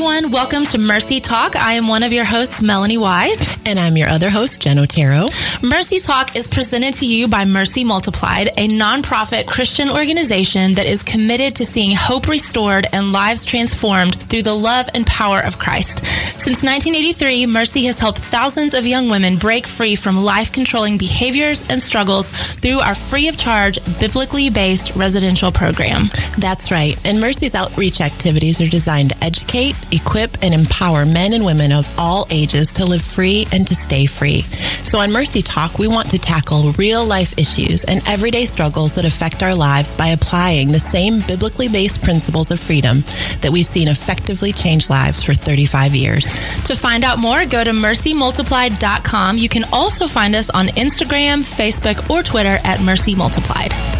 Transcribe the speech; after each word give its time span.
everyone. 0.00 0.30
Welcome 0.30 0.64
to 0.64 0.78
Mercy 0.78 1.20
Talk. 1.20 1.56
I 1.56 1.74
am 1.74 1.86
one 1.86 2.02
of 2.02 2.10
your 2.10 2.24
hosts, 2.24 2.62
Melanie 2.62 2.96
Wise. 2.96 3.54
And 3.66 3.78
I'm 3.78 3.98
your 3.98 4.08
other 4.08 4.30
host, 4.30 4.62
Jen 4.62 4.78
Otero. 4.78 5.28
Mercy 5.62 5.98
Talk 5.98 6.36
is 6.36 6.48
presented 6.48 6.94
to 6.94 7.06
you 7.06 7.28
by 7.28 7.44
Mercy 7.44 7.84
Multiplied, 7.84 8.48
a 8.56 8.66
nonprofit 8.66 9.46
Christian 9.46 9.90
organization 9.90 10.72
that 10.74 10.86
is 10.86 11.02
committed 11.02 11.56
to 11.56 11.66
seeing 11.66 11.94
hope 11.94 12.28
restored 12.28 12.86
and 12.94 13.12
lives 13.12 13.44
transformed 13.44 14.18
through 14.22 14.42
the 14.42 14.54
love 14.54 14.88
and 14.94 15.06
power 15.06 15.40
of 15.40 15.58
Christ. 15.58 15.98
Since 16.40 16.64
1983, 16.64 17.44
Mercy 17.44 17.84
has 17.84 17.98
helped 17.98 18.20
thousands 18.20 18.72
of 18.72 18.86
young 18.86 19.10
women 19.10 19.36
break 19.36 19.66
free 19.66 19.96
from 19.96 20.16
life 20.16 20.50
controlling 20.50 20.96
behaviors 20.96 21.68
and 21.68 21.82
struggles 21.82 22.30
through 22.30 22.80
our 22.80 22.94
free 22.94 23.28
of 23.28 23.36
charge, 23.36 23.78
biblically 24.00 24.48
based 24.48 24.96
residential 24.96 25.52
program. 25.52 26.04
That's 26.38 26.70
right. 26.70 26.98
And 27.04 27.20
Mercy's 27.20 27.54
outreach 27.54 28.00
activities 28.00 28.62
are 28.62 28.68
designed 28.68 29.10
to 29.10 29.22
educate, 29.22 29.76
equip, 29.92 30.42
and 30.42 30.54
empower 30.54 31.04
men 31.04 31.32
and 31.32 31.44
women 31.44 31.72
of 31.72 31.88
all 31.98 32.26
ages 32.30 32.74
to 32.74 32.84
live 32.84 33.02
free 33.02 33.46
and 33.52 33.66
to 33.66 33.74
stay 33.74 34.06
free. 34.06 34.42
So 34.84 34.98
on 35.00 35.12
Mercy 35.12 35.42
Talk, 35.42 35.78
we 35.78 35.88
want 35.88 36.10
to 36.10 36.18
tackle 36.18 36.72
real 36.72 37.04
life 37.04 37.38
issues 37.38 37.84
and 37.84 38.00
everyday 38.08 38.46
struggles 38.46 38.94
that 38.94 39.04
affect 39.04 39.42
our 39.42 39.54
lives 39.54 39.94
by 39.94 40.08
applying 40.08 40.68
the 40.68 40.80
same 40.80 41.20
biblically 41.20 41.68
based 41.68 42.02
principles 42.02 42.50
of 42.50 42.60
freedom 42.60 43.04
that 43.40 43.52
we've 43.52 43.66
seen 43.66 43.88
effectively 43.88 44.52
change 44.52 44.90
lives 44.90 45.22
for 45.22 45.34
35 45.34 45.94
years. 45.94 46.36
To 46.64 46.74
find 46.74 47.04
out 47.04 47.18
more, 47.18 47.44
go 47.46 47.62
to 47.64 47.70
mercymultiplied.com. 47.70 49.38
You 49.38 49.48
can 49.48 49.64
also 49.72 50.06
find 50.06 50.34
us 50.34 50.50
on 50.50 50.68
Instagram, 50.68 51.40
Facebook, 51.40 52.08
or 52.10 52.22
Twitter 52.22 52.58
at 52.64 52.80
Mercy 52.80 53.14
Multiplied. 53.14 53.99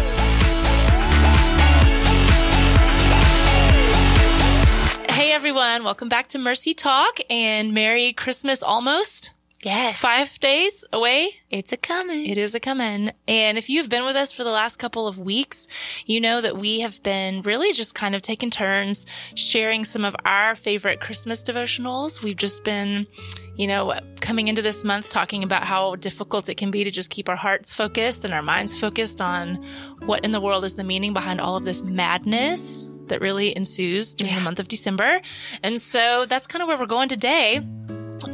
Everyone, 5.51 5.83
welcome 5.83 6.07
back 6.07 6.27
to 6.27 6.39
Mercy 6.39 6.73
Talk 6.73 7.19
and 7.29 7.73
Merry 7.73 8.13
Christmas 8.13 8.63
almost. 8.63 9.33
Yes. 9.63 9.99
Five 10.01 10.39
days 10.39 10.85
away. 10.91 11.35
It's 11.51 11.71
a 11.71 11.77
coming. 11.77 12.25
It 12.25 12.37
is 12.37 12.55
a 12.55 12.59
coming. 12.59 13.11
And 13.27 13.57
if 13.59 13.69
you've 13.69 13.89
been 13.89 14.05
with 14.05 14.15
us 14.15 14.31
for 14.31 14.43
the 14.43 14.51
last 14.51 14.77
couple 14.77 15.07
of 15.07 15.19
weeks, 15.19 15.67
you 16.07 16.19
know 16.19 16.41
that 16.41 16.57
we 16.57 16.79
have 16.79 17.03
been 17.03 17.43
really 17.43 17.71
just 17.71 17.93
kind 17.93 18.15
of 18.15 18.23
taking 18.23 18.49
turns 18.49 19.05
sharing 19.35 19.83
some 19.83 20.03
of 20.03 20.15
our 20.25 20.55
favorite 20.55 20.99
Christmas 20.99 21.43
devotionals. 21.43 22.23
We've 22.23 22.35
just 22.35 22.63
been, 22.63 23.05
you 23.55 23.67
know, 23.67 23.93
coming 24.19 24.47
into 24.47 24.63
this 24.63 24.83
month 24.83 25.11
talking 25.11 25.43
about 25.43 25.63
how 25.63 25.95
difficult 25.95 26.49
it 26.49 26.55
can 26.55 26.71
be 26.71 26.83
to 26.83 26.89
just 26.89 27.11
keep 27.11 27.29
our 27.29 27.35
hearts 27.35 27.73
focused 27.73 28.25
and 28.25 28.33
our 28.33 28.41
minds 28.41 28.79
focused 28.79 29.21
on 29.21 29.63
what 30.05 30.25
in 30.25 30.31
the 30.31 30.41
world 30.41 30.63
is 30.63 30.75
the 30.75 30.83
meaning 30.83 31.13
behind 31.13 31.39
all 31.39 31.55
of 31.55 31.65
this 31.65 31.83
madness 31.83 32.87
that 33.07 33.21
really 33.21 33.55
ensues 33.55 34.15
during 34.15 34.33
the 34.33 34.41
month 34.41 34.59
of 34.59 34.67
December. 34.67 35.21
And 35.61 35.79
so 35.79 36.25
that's 36.25 36.47
kind 36.47 36.63
of 36.63 36.67
where 36.67 36.79
we're 36.79 36.87
going 36.87 37.09
today. 37.09 37.61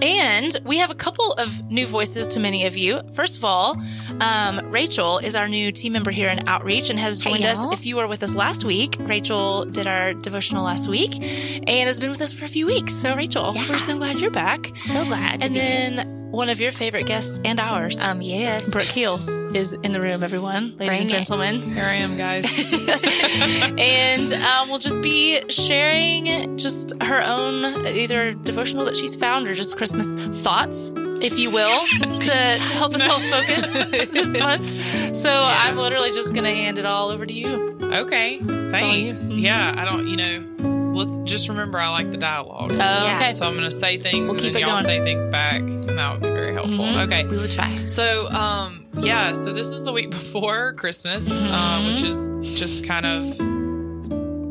And 0.02 0.58
we 0.64 0.78
have 0.78 0.92
a 0.92 0.96
couple 0.96 1.34
of 1.34 1.70
new 1.70 1.88
voices 1.88 2.28
to 2.30 2.40
many 2.40 2.66
of 2.66 2.76
you. 2.78 3.02
First 3.14 3.38
of 3.38 3.46
all, 3.46 3.76
um, 4.22 4.70
Rachel 4.72 5.20
is 5.20 5.36
our 5.36 5.48
new 5.48 5.72
team 5.72 5.94
member 5.94 6.12
here 6.12 6.30
in 6.30 6.48
Outreach 6.48 6.90
and 6.90 7.00
has 7.00 7.20
joined 7.20 7.44
us. 7.46 7.64
If 7.72 7.86
you 7.86 7.98
were 7.98 8.08
with 8.08 8.24
us 8.24 8.36
last 8.36 8.64
week, 8.64 8.96
Rachel 9.00 9.66
did 9.66 9.88
our 9.88 10.14
devotional 10.14 10.64
last 10.64 10.88
week 10.88 11.16
and 11.16 11.88
has 11.88 12.00
been 12.00 12.10
with 12.10 12.22
us 12.22 12.32
for 12.32 12.46
a 12.46 12.50
few 12.50 12.66
weeks. 12.66 12.94
So, 12.94 13.16
Rachel, 13.16 13.54
Yeah. 13.56 13.70
we're 13.70 13.80
so 13.80 13.98
glad 13.98 14.20
you're 14.20 14.32
back. 14.32 14.72
So 14.76 15.06
glad. 15.06 15.40
To 15.40 15.46
And 15.46 15.56
then 15.56 16.17
one 16.32 16.50
of 16.50 16.60
your 16.60 16.72
favorite 16.72 17.06
guests 17.06 17.40
and 17.46 17.60
ours, 17.60 18.02
um, 18.04 18.22
yes. 18.22 18.70
Brooke 18.70 18.84
Heels, 18.86 19.28
is 19.54 19.74
in 19.74 19.94
the 19.94 20.02
room, 20.02 20.24
everyone, 20.24 20.76
ladies 20.78 20.88
Bring 20.88 21.02
and 21.02 21.10
it. 21.10 21.12
gentlemen. 21.12 21.62
Here 21.62 21.84
I 21.84 21.94
am, 21.94 22.18
guys. 22.18 23.74
and 23.78 24.34
um, 24.34 24.70
we'll 24.70 24.80
just 24.80 25.02
be 25.02 25.42
sharing 25.50 26.58
just 26.58 26.94
her 27.02 27.22
own 27.24 27.86
either 27.88 28.34
devotional 28.34 28.86
that 28.86 28.98
she's 28.98 29.16
found 29.16 29.48
or 29.48 29.54
just 29.54 29.78
Christmas 29.78 30.16
thoughts, 30.44 30.92
if 31.22 31.40
you 31.40 31.50
will, 31.50 31.80
to, 31.88 32.06
to 32.20 32.60
help 32.74 32.94
us 32.94 33.02
all 33.02 33.20
focus 33.20 33.66
this 34.12 34.38
month. 34.38 35.16
So 35.16 35.32
I'm 35.32 35.78
literally 35.78 36.12
just 36.12 36.34
going 36.34 36.44
to 36.46 36.54
hand 36.54 36.78
it 36.78 36.86
all 36.86 37.10
over 37.10 37.26
to 37.26 37.34
you. 37.34 37.78
Okay, 37.82 38.40
thanks. 38.40 39.30
you. 39.32 39.38
Yeah, 39.38 39.74
I 39.78 39.86
don't, 39.86 40.08
you 40.08 40.18
know, 40.18 40.67
let's 40.98 41.22
just 41.22 41.48
remember 41.50 41.80
I 41.80 41.90
like 41.90 42.12
the 42.12 42.18
dialogue. 42.18 42.72
Oh, 42.80 43.14
okay. 43.16 43.32
So 43.32 43.46
I'm 43.48 43.54
going 43.54 43.64
to 43.66 43.72
say 43.72 43.98
things 43.98 44.24
We'll 44.26 44.32
and 44.32 44.40
keep 44.40 44.54
then 44.54 44.64
it 44.64 44.66
y'all 44.66 44.76
going. 44.76 44.86
say 44.86 45.00
things 45.04 45.30
back, 45.30 45.62
and 45.62 45.90
that 45.90 46.12
would 46.14 46.22
be 46.22 46.28
very 46.30 46.54
helpful. 46.54 46.78
Mhm. 46.86 47.06
Okay. 47.06 47.24
we 47.26 47.38
will 47.38 47.48
try. 47.48 47.70
So, 47.86 48.28
um, 48.30 48.88
yeah, 49.00 49.34
so 49.34 49.54
this 49.54 49.68
is 49.68 49.84
the 49.84 49.94
week 49.94 50.10
before 50.20 50.74
Christmas, 50.74 51.30
Mm-hmm. 51.30 51.54
uh, 51.54 51.88
which 51.90 52.04
is 52.04 52.60
just 52.60 52.84
kind 52.86 53.06
of 53.06 53.24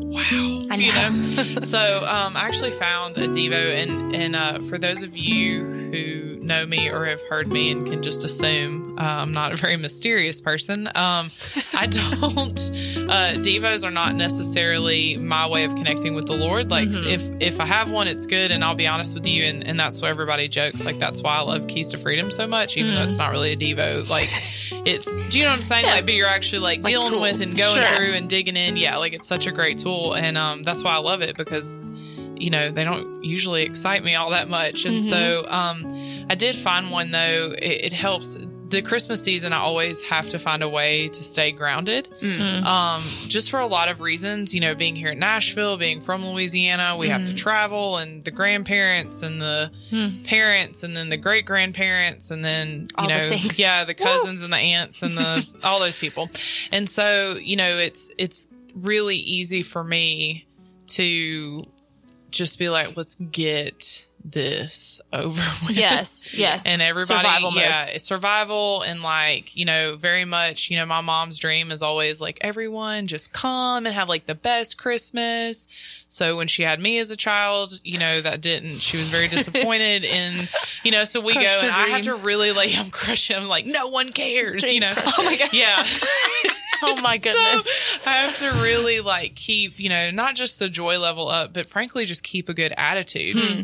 wow, 0.09 0.67
I 0.71 0.75
you 0.77 0.91
know. 0.93 1.43
know. 1.53 1.59
so, 1.61 2.05
um, 2.07 2.35
I 2.37 2.41
actually 2.47 2.71
found 2.71 3.17
a 3.17 3.27
Devo, 3.27 3.53
and 3.81 4.15
and 4.15 4.35
uh, 4.35 4.59
for 4.59 4.77
those 4.77 5.03
of 5.03 5.15
you 5.15 5.63
who 5.63 6.36
know 6.47 6.65
me 6.65 6.89
or 6.89 7.05
have 7.05 7.21
heard 7.29 7.47
me 7.47 7.69
and 7.71 7.85
can 7.85 8.01
just 8.01 8.23
assume 8.23 8.97
uh, 8.97 9.03
I'm 9.03 9.31
not 9.33 9.51
a 9.51 9.55
very 9.55 9.77
mysterious 9.77 10.41
person, 10.41 10.87
um, 10.87 11.29
I 11.75 11.85
don't. 11.89 12.59
Uh, 13.09 13.37
Devos 13.43 13.83
are 13.85 13.91
not 13.91 14.15
necessarily 14.15 15.17
my 15.17 15.47
way 15.47 15.65
of 15.65 15.75
connecting 15.75 16.15
with 16.15 16.25
the 16.27 16.35
Lord. 16.37 16.71
Like, 16.71 16.87
Mm-hmm. 16.87 17.07
if 17.41 17.53
if 17.53 17.59
I 17.59 17.65
have 17.65 17.91
one, 17.91 18.07
it's 18.07 18.25
good, 18.25 18.51
and 18.51 18.63
I'll 18.63 18.75
be 18.75 18.87
honest 18.87 19.13
with 19.13 19.27
you, 19.27 19.43
and 19.43 19.67
and 19.67 19.79
that's 19.79 20.01
why 20.01 20.09
everybody 20.09 20.47
jokes. 20.47 20.85
Like, 20.85 20.99
that's 20.99 21.21
why 21.21 21.37
I 21.37 21.41
love 21.41 21.67
Keys 21.67 21.89
to 21.89 21.97
Freedom 21.97 22.31
so 22.31 22.47
much, 22.47 22.77
even 22.77 22.95
though 22.95 23.03
it's 23.03 23.17
not 23.17 23.31
really 23.31 23.51
a 23.51 23.57
Devo. 23.57 24.07
Like, 24.09 24.29
it's. 24.87 25.13
Do 25.29 25.37
you 25.37 25.43
know 25.43 25.51
what 25.51 25.57
I'm 25.57 25.61
saying? 25.61 25.83
Mm-hmm. 25.85 25.89
Yeah. 25.89 25.95
Like, 25.95 26.05
but 26.05 26.13
you're 26.13 26.27
actually 26.27 26.59
like, 26.59 26.81
Like 26.83 26.91
dealing 26.93 27.21
with 27.21 27.41
and 27.41 27.57
going 27.57 27.81
Sure. 27.81 27.97
through 27.97 28.13
and 28.13 28.29
digging 28.29 28.55
in. 28.55 28.77
Yeah, 28.77 28.97
like 28.97 29.13
it's 29.13 29.27
such 29.27 29.47
a 29.47 29.51
great 29.51 29.79
tool, 29.79 30.13
and 30.15 30.37
um, 30.37 30.63
that's 30.63 30.83
why 30.83 30.93
I 30.93 30.99
love 30.99 31.21
it 31.21 31.35
because 31.35 31.77
you 32.41 32.49
know 32.49 32.71
they 32.71 32.83
don't 32.83 33.23
usually 33.23 33.63
excite 33.63 34.03
me 34.03 34.15
all 34.15 34.31
that 34.31 34.49
much. 34.49 34.85
And 34.85 35.01
so 35.03 35.45
um 35.47 35.85
i 36.29 36.35
did 36.35 36.55
find 36.55 36.91
one 36.91 37.11
though. 37.11 37.53
It, 37.57 37.85
it 37.85 37.93
helps. 37.93 38.37
The 38.69 38.81
christmas 38.81 39.23
season 39.23 39.53
i 39.53 39.59
always 39.59 40.01
have 40.01 40.27
to 40.31 40.39
find 40.39 40.61
a 40.61 40.67
way 40.67 41.07
to 41.07 41.23
stay 41.23 41.53
grounded. 41.53 42.09
Um 42.21 43.01
just 43.29 43.49
for 43.49 43.61
a 43.61 43.65
lot 43.65 43.87
of 43.87 44.01
reasons 44.01 44.53
you 44.53 44.59
know 44.59 44.75
being 44.75 44.93
here 44.93 45.07
in 45.11 45.19
nashville 45.19 45.77
being 45.77 46.01
from 46.01 46.25
louisiana 46.25 46.97
we 46.97 47.07
have 47.07 47.25
to 47.27 47.33
travel 47.33 47.95
and 47.95 48.25
the 48.25 48.31
grandparents 48.31 49.21
and 49.23 49.41
the 49.41 49.71
parents 50.25 50.83
and 50.83 50.97
then 50.97 51.07
the 51.07 51.15
great 51.15 51.45
grandparents 51.45 52.29
and 52.29 52.43
then 52.43 52.81
you 52.81 52.87
All 52.97 53.07
know 53.07 53.29
things. 53.29 53.57
yeah 53.57 53.85
the 53.85 53.93
cousins 53.93 54.41
and 54.41 54.51
the 54.51 54.57
aunts 54.57 55.01
and 55.01 55.17
the 55.17 55.47
all 55.63 55.79
those 55.79 55.97
people. 55.97 56.29
And 56.73 56.89
so 56.89 57.35
you 57.41 57.55
know 57.55 57.77
it's 57.77 58.11
it's 58.17 58.49
really 58.75 59.15
easy 59.15 59.63
for 59.63 59.81
me 59.81 60.45
to 60.87 61.61
just 62.37 62.57
be 62.59 62.69
like, 62.69 62.95
let's 62.95 63.15
get 63.15 64.07
this 64.29 64.99
over 65.13 65.41
with. 65.67 65.77
Yes, 65.77 66.33
yes. 66.33 66.65
And 66.65 66.81
everybody, 66.81 67.19
Survival 67.19 67.51
mode. 67.51 67.61
yeah, 67.61 67.85
it's 67.85 68.03
survival 68.03 68.81
and 68.81 69.01
like, 69.01 69.55
you 69.55 69.63
know, 69.65 69.95
very 69.95 70.25
much, 70.25 70.69
you 70.69 70.77
know, 70.77 70.85
my 70.85 70.99
mom's 71.01 71.37
dream 71.37 71.71
is 71.71 71.81
always 71.81 72.19
like, 72.19 72.37
everyone 72.41 73.07
just 73.07 73.31
come 73.31 73.85
and 73.85 73.95
have 73.95 74.09
like 74.09 74.25
the 74.25 74.35
best 74.35 74.77
Christmas. 74.77 75.67
So 76.09 76.35
when 76.35 76.47
she 76.47 76.63
had 76.63 76.79
me 76.79 76.99
as 76.99 77.09
a 77.11 77.15
child, 77.15 77.79
you 77.83 77.99
know, 77.99 78.19
that 78.21 78.41
didn't, 78.41 78.79
she 78.79 78.97
was 78.97 79.07
very 79.09 79.27
disappointed 79.29 80.03
in, 80.03 80.47
you 80.83 80.91
know, 80.91 81.05
so 81.05 81.21
we 81.21 81.33
Crushed 81.33 81.47
go 81.47 81.61
and 81.61 81.71
I 81.71 81.87
have 81.87 82.01
to 82.03 82.15
really 82.25 82.51
like, 82.51 82.71
I'm 82.77 82.89
crushing, 82.89 83.37
I'm 83.37 83.47
like, 83.47 83.65
no 83.65 83.87
one 83.89 84.11
cares, 84.11 84.69
you 84.69 84.81
know. 84.81 84.93
Oh 84.97 85.23
my 85.23 85.37
God. 85.37 85.53
Yeah. 85.53 85.83
oh 86.83 87.01
my 87.01 87.17
goodness. 87.17 87.65
So 88.01 88.09
I 88.09 88.13
have 88.15 88.37
to 88.37 88.61
really 88.63 88.99
like 88.99 89.35
keep, 89.35 89.79
you 89.79 89.89
know, 89.89 90.11
not 90.11 90.35
just 90.35 90.59
the 90.59 90.69
joy 90.69 90.99
level 90.99 91.27
up, 91.29 91.53
but 91.53 91.67
frankly, 91.67 92.05
just 92.05 92.23
keep 92.23 92.49
a 92.49 92.53
good 92.53 92.73
attitude. 92.77 93.35
Hmm. 93.37 93.61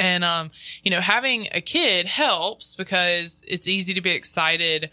And, 0.00 0.24
um, 0.24 0.50
you 0.84 0.90
know, 0.90 1.00
having 1.00 1.48
a 1.52 1.60
kid 1.60 2.06
helps 2.06 2.74
because 2.76 3.42
it's 3.48 3.66
easy 3.66 3.94
to 3.94 4.00
be 4.00 4.10
excited 4.12 4.90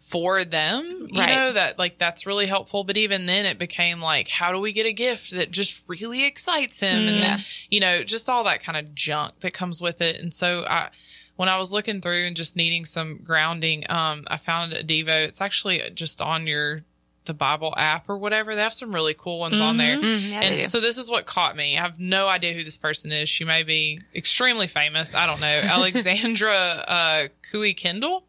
for 0.00 0.44
them, 0.44 1.08
you 1.10 1.18
Right. 1.20 1.34
know, 1.34 1.52
that 1.52 1.80
like 1.80 1.98
that's 1.98 2.26
really 2.26 2.46
helpful. 2.46 2.84
But 2.84 2.96
even 2.96 3.26
then 3.26 3.44
it 3.44 3.58
became 3.58 4.00
like, 4.00 4.28
how 4.28 4.52
do 4.52 4.60
we 4.60 4.72
get 4.72 4.86
a 4.86 4.92
gift 4.92 5.32
that 5.32 5.50
just 5.50 5.82
really 5.88 6.24
excites 6.24 6.78
him? 6.78 7.08
And 7.08 7.22
then, 7.22 7.38
you 7.70 7.80
know, 7.80 8.04
just 8.04 8.28
all 8.28 8.44
that 8.44 8.62
kind 8.62 8.78
of 8.78 8.94
junk 8.94 9.40
that 9.40 9.52
comes 9.52 9.80
with 9.80 10.00
it. 10.00 10.20
And 10.20 10.32
so 10.32 10.64
I, 10.68 10.90
when 11.34 11.48
I 11.48 11.58
was 11.58 11.72
looking 11.72 12.00
through 12.00 12.26
and 12.26 12.36
just 12.36 12.54
needing 12.54 12.84
some 12.84 13.18
grounding, 13.24 13.84
um, 13.90 14.24
I 14.28 14.36
found 14.36 14.74
a 14.74 14.84
Devo. 14.84 15.24
It's 15.26 15.40
actually 15.40 15.82
just 15.92 16.22
on 16.22 16.46
your 16.46 16.84
the 17.26 17.34
Bible 17.34 17.74
app 17.76 18.08
or 18.08 18.16
whatever. 18.16 18.54
They 18.54 18.62
have 18.62 18.72
some 18.72 18.94
really 18.94 19.14
cool 19.14 19.38
ones 19.38 19.60
on 19.60 19.76
there. 19.76 19.96
Mm, 19.98 20.30
yeah, 20.30 20.40
and 20.40 20.66
so 20.66 20.80
this 20.80 20.98
is 20.98 21.10
what 21.10 21.26
caught 21.26 21.56
me. 21.56 21.76
I 21.76 21.82
have 21.82 21.98
no 21.98 22.28
idea 22.28 22.52
who 22.54 22.64
this 22.64 22.76
person 22.76 23.12
is. 23.12 23.28
She 23.28 23.44
may 23.44 23.62
be 23.62 24.00
extremely 24.14 24.66
famous. 24.66 25.14
I 25.14 25.26
don't 25.26 25.40
know. 25.40 25.46
Alexandra 25.64 26.54
uh, 26.54 27.28
Kui 27.50 27.74
Kindle. 27.74 28.25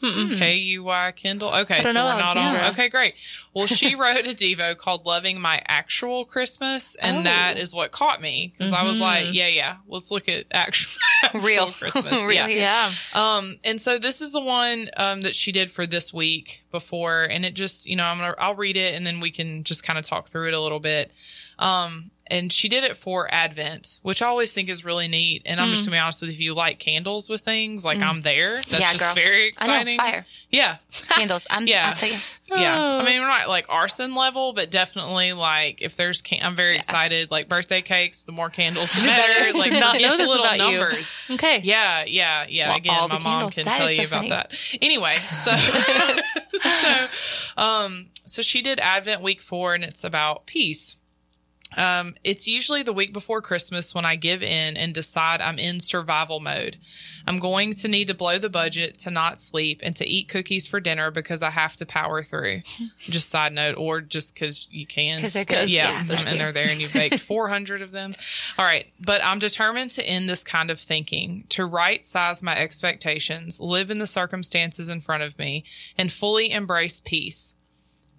K 0.00 0.54
U 0.54 0.84
Y 0.84 1.12
Kindle. 1.16 1.52
Okay, 1.52 1.82
so 1.82 1.92
know 1.92 2.04
we're 2.04 2.18
not 2.18 2.36
on. 2.36 2.56
Okay, 2.70 2.88
great. 2.88 3.14
Well, 3.52 3.66
she 3.66 3.94
wrote 3.96 4.26
a 4.26 4.30
Devo 4.30 4.76
called 4.76 5.04
"Loving 5.06 5.40
My 5.40 5.60
Actual 5.66 6.24
Christmas," 6.24 6.94
and 6.96 7.18
Oh. 7.18 7.22
that 7.24 7.58
is 7.58 7.74
what 7.74 7.90
caught 7.90 8.20
me 8.20 8.54
because 8.56 8.72
I 8.72 8.84
was 8.84 9.00
like, 9.00 9.26
"Yeah, 9.32 9.48
yeah, 9.48 9.76
let's 9.88 10.10
look 10.10 10.28
at 10.28 10.44
actual, 10.52 11.00
actual 11.24 11.40
Real. 11.40 11.66
Christmas." 11.72 12.32
Yeah. 12.32 12.46
Yeah. 12.46 12.92
Um, 13.14 13.56
and 13.64 13.80
so 13.80 13.98
this 13.98 14.20
is 14.20 14.32
the 14.32 14.40
one 14.40 14.88
um, 14.96 15.22
that 15.22 15.34
she 15.34 15.50
did 15.50 15.70
for 15.70 15.84
this 15.86 16.14
week 16.14 16.64
before, 16.70 17.24
and 17.24 17.44
it 17.44 17.54
just, 17.54 17.86
you 17.88 17.96
know, 17.96 18.04
I'm 18.04 18.18
gonna, 18.18 18.34
I'll 18.38 18.54
read 18.54 18.76
it, 18.76 18.94
and 18.94 19.04
then 19.04 19.18
we 19.20 19.30
can 19.32 19.64
just 19.64 19.82
kind 19.82 19.98
of 19.98 20.04
talk 20.06 20.28
through 20.28 20.48
it 20.48 20.54
a 20.54 20.60
little 20.60 20.80
bit. 20.80 21.10
Um, 21.58 22.12
and 22.30 22.52
she 22.52 22.68
did 22.68 22.84
it 22.84 22.96
for 22.96 23.28
Advent, 23.32 24.00
which 24.02 24.22
I 24.22 24.26
always 24.26 24.52
think 24.52 24.68
is 24.68 24.84
really 24.84 25.08
neat. 25.08 25.42
And 25.46 25.60
I'm 25.60 25.70
just 25.70 25.84
gonna 25.86 25.96
be 25.96 26.00
honest 26.00 26.20
with 26.22 26.30
you, 26.30 26.34
if 26.34 26.40
you 26.40 26.54
like 26.54 26.78
candles 26.78 27.28
with 27.28 27.40
things, 27.42 27.84
like 27.84 28.00
I'm 28.00 28.20
there. 28.20 28.56
That's 28.56 28.70
yeah, 28.80 28.92
just 28.92 29.00
girl. 29.00 29.14
very 29.14 29.44
I 29.44 29.48
exciting. 29.48 29.96
know, 29.96 30.02
fire. 30.02 30.26
Yeah. 30.50 30.76
Candles. 31.08 31.46
I'm, 31.50 31.66
Yeah. 31.66 31.88
I'll 31.88 31.94
tell 31.94 32.08
you. 32.10 32.18
Yeah. 32.50 32.80
I 32.80 33.04
mean, 33.04 33.20
we're 33.20 33.26
not 33.26 33.48
like 33.48 33.66
arson 33.68 34.14
level, 34.14 34.52
but 34.52 34.70
definitely 34.70 35.32
like 35.32 35.82
if 35.82 35.96
there's, 35.96 36.20
can- 36.22 36.42
I'm 36.42 36.56
very 36.56 36.76
excited. 36.76 37.30
Like 37.30 37.48
birthday 37.48 37.82
cakes, 37.82 38.22
the 38.22 38.32
more 38.32 38.50
candles, 38.50 38.90
the 38.90 39.00
better. 39.02 39.58
like 39.58 39.72
not 39.72 40.00
know 40.00 40.12
the 40.12 40.16
this 40.18 40.28
little 40.28 40.44
about 40.44 40.58
you. 40.70 40.78
numbers. 40.78 41.18
Okay. 41.30 41.60
Yeah, 41.62 42.04
yeah, 42.06 42.46
yeah. 42.48 42.68
Well, 42.68 42.76
Again, 42.78 42.94
my 42.94 43.08
mom 43.08 43.22
candles. 43.22 43.54
can 43.54 43.64
That 43.66 43.78
tell 43.78 43.90
you 43.90 43.96
so 43.96 44.02
about 44.04 44.16
funny. 44.18 44.28
that. 44.30 44.78
Anyway, 44.80 45.16
so 45.32 45.54
so 45.56 47.06
um 47.56 48.06
so 48.24 48.42
she 48.42 48.62
did 48.62 48.80
Advent 48.80 49.22
week 49.22 49.40
4 49.40 49.74
and 49.74 49.84
it's 49.84 50.04
about 50.04 50.46
peace. 50.46 50.96
Um, 51.76 52.14
it's 52.24 52.48
usually 52.48 52.82
the 52.82 52.92
week 52.94 53.12
before 53.12 53.42
Christmas 53.42 53.94
when 53.94 54.04
I 54.06 54.16
give 54.16 54.42
in 54.42 54.76
and 54.76 54.94
decide 54.94 55.40
I'm 55.42 55.58
in 55.58 55.80
survival 55.80 56.40
mode. 56.40 56.78
I'm 57.26 57.38
going 57.38 57.74
to 57.74 57.88
need 57.88 58.06
to 58.06 58.14
blow 58.14 58.38
the 58.38 58.48
budget 58.48 58.96
to 59.00 59.10
not 59.10 59.38
sleep 59.38 59.80
and 59.82 59.94
to 59.96 60.06
eat 60.06 60.28
cookies 60.28 60.66
for 60.66 60.80
dinner 60.80 61.10
because 61.10 61.42
I 61.42 61.50
have 61.50 61.76
to 61.76 61.86
power 61.86 62.22
through. 62.22 62.62
just 63.00 63.28
side 63.28 63.52
note, 63.52 63.76
or 63.76 64.00
just 64.00 64.34
because 64.34 64.66
you 64.70 64.86
can. 64.86 65.20
'Cause 65.20 65.34
they're 65.34 65.44
good. 65.44 65.68
Yeah, 65.68 65.90
Yeah, 65.90 66.16
and 66.30 66.38
they're 66.40 66.52
there 66.52 66.68
and 66.70 66.80
you 66.80 66.88
baked 66.88 67.20
400 67.20 67.82
of 67.82 67.92
them. 67.92 68.14
All 68.58 68.64
right. 68.64 68.90
But 68.98 69.22
I'm 69.24 69.38
determined 69.38 69.90
to 69.92 70.06
end 70.08 70.28
this 70.28 70.42
kind 70.44 70.70
of 70.70 70.80
thinking, 70.80 71.44
to 71.50 71.66
right 71.66 72.04
size 72.06 72.42
my 72.42 72.56
expectations, 72.56 73.60
live 73.60 73.90
in 73.90 73.98
the 73.98 74.06
circumstances 74.06 74.88
in 74.88 75.00
front 75.02 75.22
of 75.22 75.38
me, 75.38 75.64
and 75.98 76.10
fully 76.10 76.50
embrace 76.50 77.00
peace. 77.04 77.56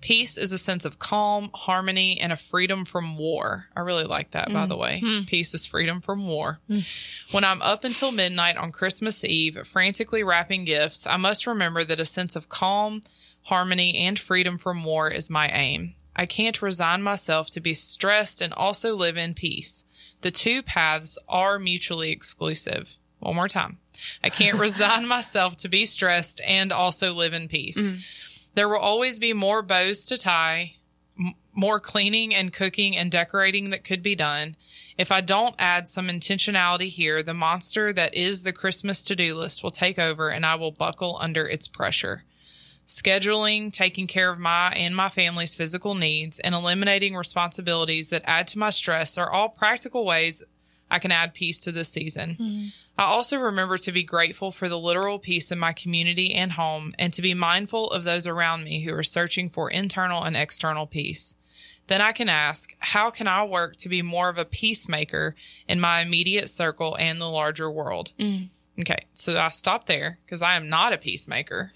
Peace 0.01 0.37
is 0.37 0.53
a 0.53 0.57
sense 0.57 0.85
of 0.85 0.97
calm, 0.97 1.49
harmony, 1.53 2.19
and 2.19 2.31
a 2.31 2.37
freedom 2.37 2.85
from 2.85 3.17
war. 3.17 3.67
I 3.75 3.81
really 3.81 4.05
like 4.05 4.31
that, 4.31 4.51
by 4.53 4.65
mm. 4.65 4.69
the 4.69 4.77
way. 4.77 5.01
Hmm. 5.03 5.23
Peace 5.25 5.53
is 5.53 5.65
freedom 5.65 5.99
from 5.99 6.25
war. 6.25 6.59
Hmm. 6.67 6.79
When 7.31 7.43
I'm 7.43 7.61
up 7.61 7.83
until 7.83 8.11
midnight 8.11 8.55
on 8.55 8.71
Christmas 8.71 9.25
Eve, 9.25 9.67
frantically 9.67 10.23
wrapping 10.23 10.63
gifts, 10.63 11.05
I 11.05 11.17
must 11.17 11.47
remember 11.47 11.83
that 11.83 11.99
a 11.99 12.05
sense 12.05 12.37
of 12.37 12.47
calm, 12.47 13.03
harmony, 13.43 13.97
and 13.97 14.17
freedom 14.17 14.57
from 14.57 14.83
war 14.85 15.09
is 15.09 15.29
my 15.29 15.49
aim. 15.49 15.95
I 16.15 16.25
can't 16.25 16.61
resign 16.61 17.01
myself 17.01 17.49
to 17.51 17.59
be 17.59 17.73
stressed 17.73 18.41
and 18.41 18.53
also 18.53 18.95
live 18.95 19.17
in 19.17 19.33
peace. 19.33 19.85
The 20.21 20.31
two 20.31 20.63
paths 20.63 21.17
are 21.27 21.59
mutually 21.59 22.11
exclusive. 22.11 22.97
One 23.19 23.35
more 23.35 23.47
time. 23.47 23.79
I 24.23 24.29
can't 24.29 24.59
resign 24.59 25.07
myself 25.07 25.55
to 25.57 25.69
be 25.69 25.85
stressed 25.85 26.41
and 26.45 26.71
also 26.71 27.13
live 27.13 27.33
in 27.33 27.47
peace. 27.47 27.89
Mm. 27.89 27.99
There 28.55 28.67
will 28.67 28.79
always 28.79 29.19
be 29.19 29.33
more 29.33 29.61
bows 29.61 30.05
to 30.05 30.17
tie, 30.17 30.75
m- 31.17 31.33
more 31.53 31.79
cleaning 31.79 32.33
and 32.33 32.53
cooking 32.53 32.95
and 32.97 33.11
decorating 33.11 33.69
that 33.69 33.83
could 33.83 34.01
be 34.01 34.15
done. 34.15 34.55
If 34.97 35.11
I 35.11 35.21
don't 35.21 35.55
add 35.59 35.87
some 35.87 36.07
intentionality 36.07 36.89
here, 36.89 37.23
the 37.23 37.33
monster 37.33 37.93
that 37.93 38.13
is 38.13 38.43
the 38.43 38.53
Christmas 38.53 39.01
to 39.03 39.15
do 39.15 39.35
list 39.35 39.63
will 39.63 39.69
take 39.69 39.97
over 39.97 40.29
and 40.29 40.45
I 40.45 40.55
will 40.55 40.71
buckle 40.71 41.17
under 41.21 41.45
its 41.45 41.67
pressure. 41.67 42.25
Scheduling, 42.85 43.71
taking 43.71 44.07
care 44.07 44.31
of 44.31 44.39
my 44.39 44.73
and 44.75 44.95
my 44.95 45.09
family's 45.09 45.53
physical 45.53 45.93
needs, 45.93 46.39
and 46.39 46.55
eliminating 46.55 47.15
responsibilities 47.15 48.09
that 48.09 48.23
add 48.25 48.47
to 48.47 48.57
my 48.57 48.71
stress 48.71 49.15
are 49.15 49.29
all 49.29 49.47
practical 49.47 50.05
ways 50.05 50.43
I 50.89 50.99
can 50.99 51.11
add 51.11 51.33
peace 51.33 51.59
to 51.61 51.71
this 51.71 51.89
season. 51.89 52.35
Hmm. 52.35 52.65
I 52.97 53.03
also 53.03 53.37
remember 53.39 53.77
to 53.77 53.91
be 53.91 54.03
grateful 54.03 54.51
for 54.51 54.67
the 54.67 54.77
literal 54.77 55.19
peace 55.19 55.51
in 55.51 55.59
my 55.59 55.71
community 55.71 56.33
and 56.33 56.51
home 56.51 56.93
and 56.99 57.13
to 57.13 57.21
be 57.21 57.33
mindful 57.33 57.91
of 57.91 58.03
those 58.03 58.27
around 58.27 58.65
me 58.65 58.81
who 58.81 58.93
are 58.93 59.03
searching 59.03 59.49
for 59.49 59.71
internal 59.71 60.23
and 60.23 60.35
external 60.35 60.85
peace. 60.85 61.37
Then 61.87 62.01
I 62.01 62.11
can 62.11 62.29
ask, 62.29 62.75
how 62.79 63.09
can 63.09 63.27
I 63.27 63.45
work 63.45 63.77
to 63.77 63.89
be 63.89 64.01
more 64.01 64.29
of 64.29 64.37
a 64.37 64.45
peacemaker 64.45 65.35
in 65.67 65.79
my 65.79 66.01
immediate 66.01 66.49
circle 66.49 66.95
and 66.99 67.19
the 67.19 67.29
larger 67.29 67.71
world? 67.71 68.11
Hmm. 68.19 68.43
Okay, 68.79 69.05
so 69.13 69.37
I 69.37 69.49
stopped 69.49 69.87
there 69.87 70.19
because 70.25 70.41
I 70.41 70.55
am 70.55 70.69
not 70.69 70.93
a 70.93 70.97
peacemaker. 70.97 71.73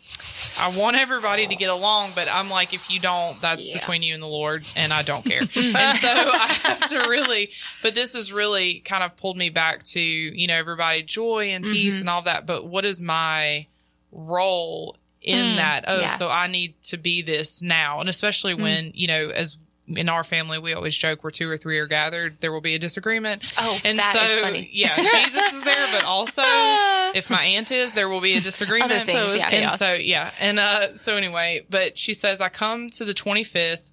I 0.59 0.73
want 0.77 0.95
everybody 0.95 1.47
to 1.47 1.55
get 1.55 1.69
along, 1.69 2.13
but 2.15 2.29
I'm 2.31 2.49
like, 2.49 2.73
if 2.73 2.89
you 2.89 2.99
don't, 2.99 3.41
that's 3.41 3.67
Yeah. 3.67 3.75
between 3.75 4.03
you 4.03 4.13
and 4.13 4.23
the 4.23 4.27
Lord, 4.27 4.65
and 4.77 4.93
I 4.93 5.01
don't 5.01 5.25
care. 5.25 5.41
and 5.41 5.49
so 5.49 6.07
I 6.07 6.57
have 6.63 6.89
to 6.89 6.99
really, 7.09 7.49
but 7.81 7.93
this 7.93 8.13
has 8.13 8.31
really 8.31 8.79
kind 8.79 9.03
of 9.03 9.17
pulled 9.17 9.35
me 9.35 9.49
back 9.49 9.83
to, 9.83 9.99
you 9.99 10.47
know, 10.47 10.55
everybody 10.55 11.01
joy 11.01 11.47
and 11.47 11.65
peace 11.65 11.95
mm-hmm. 11.95 12.03
and 12.03 12.09
all 12.09 12.21
that. 12.21 12.45
But 12.45 12.65
what 12.65 12.85
is 12.85 13.01
my 13.01 13.67
role 14.13 14.95
in 15.21 15.45
mm, 15.45 15.55
that? 15.57 15.85
Oh, 15.87 16.01
yeah. 16.01 16.07
so 16.07 16.29
I 16.29 16.47
need 16.47 16.81
to 16.83 16.97
be 16.97 17.21
this 17.21 17.61
now. 17.61 17.99
And 17.99 18.07
especially 18.07 18.53
mm. 18.53 18.61
when, 18.61 18.91
you 18.93 19.07
know, 19.07 19.29
as 19.29 19.57
in 19.87 20.07
our 20.09 20.23
family, 20.23 20.57
we 20.59 20.73
always 20.73 20.97
joke 20.97 21.23
where 21.23 21.31
two 21.31 21.49
or 21.49 21.57
three 21.57 21.77
are 21.79 21.87
gathered, 21.87 22.39
there 22.39 22.51
will 22.51 22.61
be 22.61 22.75
a 22.75 22.79
disagreement. 22.79 23.53
Oh, 23.57 23.77
and 23.83 23.99
that 23.99 24.13
so, 24.15 24.35
is 24.35 24.41
funny. 24.41 24.69
yeah, 24.71 24.95
Jesus 24.95 25.53
is 25.53 25.63
there, 25.63 25.87
but 25.91 26.05
also 26.05 26.41
if 26.45 27.29
my 27.29 27.43
aunt 27.43 27.71
is, 27.71 27.93
there 27.93 28.07
will 28.07 28.21
be 28.21 28.35
a 28.35 28.41
disagreement. 28.41 28.91
Other 28.91 28.99
things, 29.01 29.17
So 29.19 29.33
yeah. 29.33 29.43
And 29.43 29.49
chaos. 29.49 29.79
so, 29.79 29.93
yeah. 29.93 30.31
And 30.39 30.59
uh, 30.59 30.95
so, 30.95 31.17
anyway, 31.17 31.65
but 31.69 31.97
she 31.97 32.13
says, 32.13 32.39
I 32.39 32.49
come 32.49 32.89
to 32.91 33.05
the 33.05 33.13
25th 33.13 33.91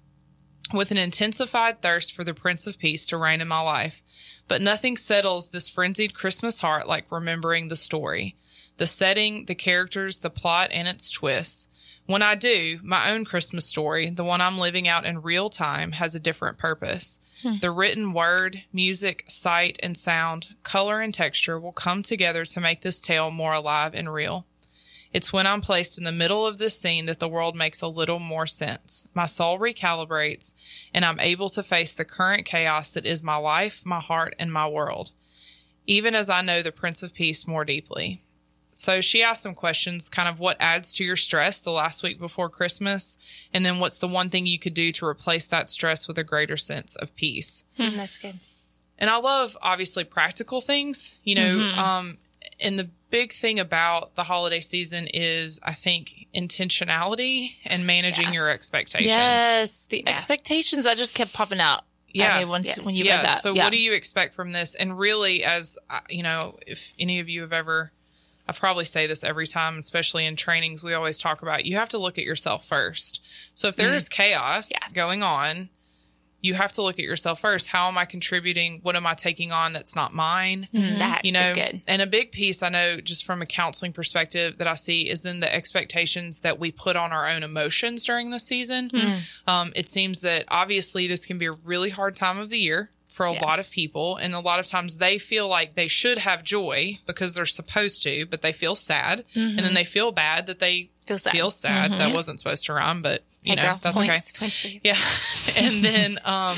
with 0.73 0.91
an 0.91 0.97
intensified 0.97 1.81
thirst 1.81 2.13
for 2.13 2.23
the 2.23 2.33
Prince 2.33 2.67
of 2.67 2.79
Peace 2.79 3.05
to 3.07 3.17
reign 3.17 3.41
in 3.41 3.47
my 3.47 3.59
life. 3.61 4.01
But 4.47 4.61
nothing 4.61 4.97
settles 4.97 5.49
this 5.49 5.69
frenzied 5.69 6.13
Christmas 6.13 6.59
heart 6.61 6.87
like 6.87 7.11
remembering 7.11 7.67
the 7.67 7.75
story, 7.75 8.35
the 8.77 8.87
setting, 8.87 9.45
the 9.45 9.55
characters, 9.55 10.19
the 10.19 10.29
plot, 10.29 10.69
and 10.71 10.87
its 10.87 11.11
twists. 11.11 11.67
When 12.11 12.21
I 12.21 12.35
do, 12.35 12.81
my 12.83 13.11
own 13.11 13.23
Christmas 13.23 13.65
story, 13.65 14.09
the 14.09 14.25
one 14.25 14.41
I'm 14.41 14.57
living 14.57 14.85
out 14.85 15.05
in 15.05 15.21
real 15.21 15.49
time, 15.49 15.93
has 15.93 16.13
a 16.13 16.19
different 16.19 16.57
purpose. 16.57 17.21
Hmm. 17.41 17.59
The 17.61 17.71
written 17.71 18.11
word, 18.11 18.63
music, 18.73 19.23
sight, 19.29 19.79
and 19.81 19.97
sound, 19.97 20.55
color, 20.61 20.99
and 20.99 21.13
texture 21.13 21.57
will 21.57 21.71
come 21.71 22.03
together 22.03 22.43
to 22.43 22.59
make 22.59 22.81
this 22.81 22.99
tale 22.99 23.31
more 23.31 23.53
alive 23.53 23.95
and 23.95 24.11
real. 24.11 24.45
It's 25.13 25.31
when 25.31 25.47
I'm 25.47 25.61
placed 25.61 25.97
in 25.97 26.03
the 26.03 26.11
middle 26.11 26.45
of 26.45 26.57
this 26.57 26.77
scene 26.77 27.05
that 27.05 27.19
the 27.19 27.29
world 27.29 27.55
makes 27.55 27.81
a 27.81 27.87
little 27.87 28.19
more 28.19 28.45
sense. 28.45 29.07
My 29.13 29.25
soul 29.25 29.57
recalibrates, 29.57 30.53
and 30.93 31.05
I'm 31.05 31.19
able 31.21 31.47
to 31.47 31.63
face 31.63 31.93
the 31.93 32.03
current 32.03 32.45
chaos 32.45 32.91
that 32.91 33.05
is 33.05 33.23
my 33.23 33.37
life, 33.37 33.85
my 33.85 34.01
heart, 34.01 34.35
and 34.37 34.51
my 34.51 34.67
world, 34.67 35.13
even 35.87 36.13
as 36.13 36.29
I 36.29 36.41
know 36.41 36.61
the 36.61 36.73
Prince 36.73 37.03
of 37.03 37.13
Peace 37.13 37.47
more 37.47 37.63
deeply. 37.63 38.21
So 38.73 39.01
she 39.01 39.21
asked 39.21 39.43
some 39.43 39.53
questions, 39.55 40.09
kind 40.09 40.29
of 40.29 40.39
what 40.39 40.57
adds 40.59 40.95
to 40.95 41.03
your 41.03 41.15
stress 41.17 41.59
the 41.59 41.71
last 41.71 42.03
week 42.03 42.19
before 42.19 42.49
Christmas, 42.49 43.17
and 43.53 43.65
then 43.65 43.79
what's 43.79 43.97
the 43.99 44.07
one 44.07 44.29
thing 44.29 44.45
you 44.45 44.57
could 44.59 44.73
do 44.73 44.91
to 44.93 45.05
replace 45.05 45.47
that 45.47 45.69
stress 45.69 46.07
with 46.07 46.17
a 46.17 46.23
greater 46.23 46.57
sense 46.57 46.95
of 46.95 47.13
peace. 47.15 47.65
Mm, 47.77 47.95
that's 47.97 48.17
good. 48.17 48.35
And 48.97 49.09
I 49.09 49.17
love 49.17 49.57
obviously 49.61 50.03
practical 50.03 50.61
things, 50.61 51.19
you 51.23 51.35
know, 51.35 51.57
um, 51.77 52.17
and 52.63 52.77
the 52.79 52.89
big 53.09 53.33
thing 53.33 53.59
about 53.59 54.15
the 54.15 54.23
holiday 54.23 54.61
season 54.61 55.07
is 55.07 55.59
I 55.63 55.73
think 55.73 56.27
intentionality 56.33 57.55
and 57.65 57.85
managing 57.85 58.27
Yeah. 58.27 58.33
your 58.33 58.49
expectations. 58.49 59.07
Yes, 59.07 59.87
the 59.87 60.07
expectations 60.07 60.85
that 60.85 60.97
just 60.97 61.15
kept 61.15 61.33
popping 61.33 61.59
out. 61.59 61.83
Yeah. 62.13 62.35
at 62.35 62.39
me 62.39 62.45
once 62.45 62.67
Yes. 62.67 62.85
when 62.85 62.93
you 62.93 63.05
yeah. 63.05 63.15
read 63.17 63.25
that. 63.25 63.41
So 63.41 63.53
yeah. 63.53 63.63
what 63.63 63.69
do 63.71 63.77
you 63.77 63.93
expect 63.93 64.35
from 64.35 64.51
this? 64.51 64.75
And 64.75 64.99
really, 64.99 65.45
as 65.45 65.77
uh, 65.89 66.01
you 66.09 66.23
know, 66.23 66.59
if 66.67 66.93
any 66.99 67.19
of 67.21 67.29
you 67.29 67.39
have 67.41 67.53
ever, 67.53 67.93
I 68.47 68.53
probably 68.53 68.85
say 68.85 69.07
this 69.07 69.23
every 69.23 69.47
time, 69.47 69.77
especially 69.79 70.25
in 70.25 70.35
trainings, 70.35 70.83
we 70.83 70.93
always 70.93 71.19
talk 71.19 71.41
about 71.41 71.65
you 71.65 71.77
have 71.77 71.89
to 71.89 71.97
look 71.97 72.17
at 72.17 72.23
yourself 72.25 72.65
first. 72.67 73.21
So 73.53 73.67
if 73.67 73.75
Mm-hmm. 73.75 73.85
there 73.85 73.95
is 73.95 74.09
chaos 74.09 74.71
going 74.93 75.23
on, 75.23 75.69
you 76.43 76.55
have 76.55 76.71
to 76.71 76.81
look 76.81 76.97
at 76.97 77.05
yourself 77.05 77.39
first. 77.39 77.67
How 77.67 77.87
am 77.87 77.99
I 77.99 78.05
contributing? 78.05 78.79
What 78.81 78.95
am 78.95 79.05
I 79.05 79.13
taking 79.13 79.51
on 79.51 79.73
that's 79.73 79.95
not 79.95 80.11
mine? 80.11 80.67
Mm-hmm. 80.73 80.97
That 80.97 81.23
you 81.23 81.31
know 81.31 81.39
is 81.41 81.51
good. 81.51 81.81
and 81.87 82.01
a 82.01 82.07
big 82.07 82.31
piece 82.31 82.63
i 82.63 82.69
know 82.69 82.99
just 82.99 83.23
from 83.25 83.43
a 83.43 83.45
counseling 83.45 83.93
perspective 83.93 84.57
that 84.57 84.67
i 84.67 84.73
see 84.73 85.07
is 85.07 85.21
then 85.21 85.39
the 85.39 85.53
expectations 85.53 86.39
that 86.39 86.57
we 86.59 86.71
put 86.71 86.95
on 86.95 87.11
our 87.11 87.27
own 87.27 87.43
emotions 87.43 88.03
during 88.05 88.31
the 88.31 88.39
season 88.39 88.89
um, 89.47 89.71
it 89.75 89.87
seems 89.87 90.21
that 90.21 90.45
obviously 90.47 91.05
this 91.05 91.25
can 91.27 91.37
be 91.37 91.45
a 91.45 91.51
really 91.51 91.91
hard 91.91 92.15
time 92.15 92.39
of 92.39 92.49
the 92.49 92.57
year 92.57 92.89
for 93.11 93.25
a 93.27 93.33
Yeah. 93.33 93.41
lot 93.41 93.59
of 93.59 93.69
people 93.69 94.15
and 94.15 94.33
a 94.33 94.39
lot 94.39 94.59
of 94.59 94.65
times 94.65 94.97
they 94.97 95.17
feel 95.17 95.47
like 95.47 95.75
they 95.75 95.87
should 95.87 96.17
have 96.17 96.43
joy 96.43 96.97
because 97.05 97.33
they're 97.33 97.45
supposed 97.45 98.01
to 98.03 98.25
but 98.25 98.41
they 98.41 98.51
feel 98.53 98.75
sad 98.75 99.23
and 99.35 99.59
then 99.59 99.73
they 99.73 99.83
feel 99.85 100.11
bad 100.11 100.47
that 100.47 100.59
they 100.59 100.89
Feel 101.05 101.17
sad. 101.17 101.31
feel 101.31 101.51
sad 101.51 101.91
that 101.91 102.13
wasn't 102.13 102.39
supposed 102.39 102.65
to 102.67 102.73
rhyme 102.73 103.01
but 103.01 103.23
you 103.43 103.51
Hey, 103.51 103.55
know 103.55 103.61
girl, 103.63 103.79
that's 103.81 103.97
points, 103.97 104.29
okay 104.31 104.39
Points 104.39 104.57
for 104.57 104.67
you. 104.69 104.79
yeah. 104.83 104.97
and 105.57 105.83
then, 105.83 106.19
um, 106.25 106.55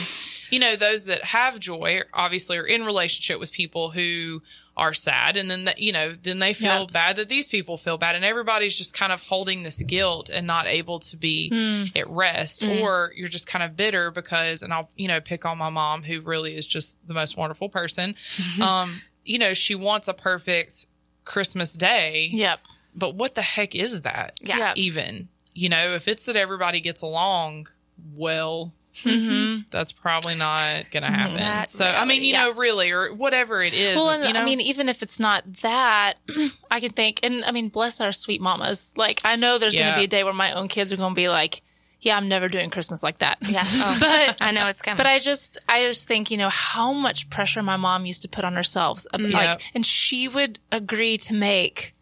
you 0.52 0.60
know, 0.60 0.76
those 0.76 1.06
that 1.06 1.24
have 1.24 1.60
joy 1.60 2.02
obviously 2.14 2.58
are 2.58 2.66
in 2.66 2.86
relationship 2.86 3.40
with 3.40 3.52
people 3.52 3.90
who 3.90 4.44
are 4.76 4.94
sad. 4.94 5.38
And 5.38 5.52
then, 5.52 5.66
that, 5.66 5.80
you 5.80 5.92
know, 5.92 6.14
then 6.14 6.40
they 6.40 6.54
feel 6.54 6.82
Yeah. 6.82 6.86
bad 6.92 7.16
that 7.18 7.30
these 7.30 7.48
people 7.48 7.78
feel 7.78 7.98
bad. 7.98 8.16
And 8.16 8.26
everybody's 8.26 8.76
just 8.76 8.94
kind 8.96 9.12
of 9.12 9.22
holding 9.22 9.62
this 9.64 9.82
guilt 9.84 10.30
and 10.30 10.48
not 10.48 10.66
able 10.66 11.00
to 11.00 11.16
be 11.18 11.92
at 11.96 12.10
rest. 12.10 12.64
Or 12.64 13.12
you're 13.16 13.28
just 13.28 13.46
kind 13.48 13.64
of 13.64 13.76
bitter 13.76 14.10
because, 14.10 14.64
and 14.64 14.74
I'll, 14.74 14.90
you 14.96 15.08
know, 15.08 15.22
pick 15.22 15.46
on 15.46 15.58
my 15.60 15.70
mom, 15.70 16.02
who 16.04 16.22
really 16.22 16.56
is 16.56 16.66
just 16.66 17.08
the 17.08 17.14
most 17.14 17.38
wonderful 17.38 17.70
person. 17.70 18.16
um, 18.62 19.02
you 19.24 19.38
know, 19.38 19.54
she 19.54 19.76
wants 19.76 20.08
a 20.08 20.14
perfect 20.14 20.88
Christmas 21.24 21.76
day 21.76 22.30
Yep. 22.34 22.60
but 22.96 23.16
what 23.16 23.36
the 23.36 23.42
heck 23.42 23.76
is 23.76 24.02
that? 24.02 24.40
Yeah. 24.42 24.74
Even, 24.76 25.30
you 25.54 25.70
know, 25.70 25.94
if 25.94 26.08
it's 26.08 26.26
that 26.26 26.36
everybody 26.36 26.82
gets 26.82 27.02
along 27.04 27.68
well, 28.16 28.74
Mm-hmm. 28.96 29.10
Mm-hmm. 29.10 29.62
that's 29.72 29.92
probably 29.92 30.36
not 30.36 30.92
gonna 30.92 31.08
mm-hmm. 31.08 31.16
happen. 31.16 31.40
Not 31.40 31.68
so 31.68 31.86
I 31.86 32.06
mean, 32.06 32.24
you 32.24 32.34
yeah. 32.34 32.44
know, 32.46 32.54
really, 32.54 32.92
or 32.92 33.14
whatever 33.14 33.62
it 33.62 33.74
is. 33.74 33.96
Well, 33.96 34.12
and 34.12 34.24
you 34.24 34.34
know? 34.34 34.42
I 34.42 34.46
mean, 34.46 34.62
even 34.62 34.88
if 34.88 35.02
it's 35.02 35.20
not 35.20 35.52
that, 35.62 36.16
I 36.72 36.80
can 36.80 36.92
think, 36.92 37.20
and 37.24 37.44
I 37.44 37.52
mean, 37.52 37.70
bless 37.70 38.00
our 38.02 38.12
sweet 38.12 38.40
mamas. 38.40 38.94
Like, 38.96 39.20
I 39.26 39.36
know 39.36 39.58
there's 39.58 39.76
going 39.76 39.92
to 39.92 39.98
be 39.98 40.04
a 40.04 40.08
day 40.08 40.24
where 40.24 40.34
my 40.34 40.54
own 40.54 40.68
kids 40.68 40.94
are 40.94 40.98
going 40.98 41.14
to 41.14 41.16
be 41.16 41.28
like, 41.28 41.62
yeah, 42.04 42.18
I'm 42.18 42.28
never 42.28 42.50
doing 42.50 42.70
Christmas 42.70 43.02
like 43.02 43.20
that. 43.20 43.38
Yeah. 43.42 43.64
Oh, 43.76 43.98
But 44.00 44.42
I 44.42 44.52
know 44.52 44.68
it's 44.68 44.82
coming. 44.82 44.98
But 44.98 45.08
I 45.08 45.20
just, 45.20 45.58
I 45.68 45.84
just 45.86 46.08
think, 46.08 46.30
you 46.30 46.38
know, 46.38 46.50
how 46.50 46.92
much 46.94 47.30
pressure 47.30 47.64
my 47.64 47.78
mom 47.78 48.06
used 48.06 48.22
to 48.24 48.30
put 48.30 48.44
on 48.44 48.54
herself. 48.54 49.06
Mm. 49.14 49.32
Like, 49.32 49.50
Yep. 49.50 49.62
and 49.74 49.86
she 49.86 50.28
would 50.28 50.60
agree 50.72 51.18
to 51.20 51.34
make 51.34 51.94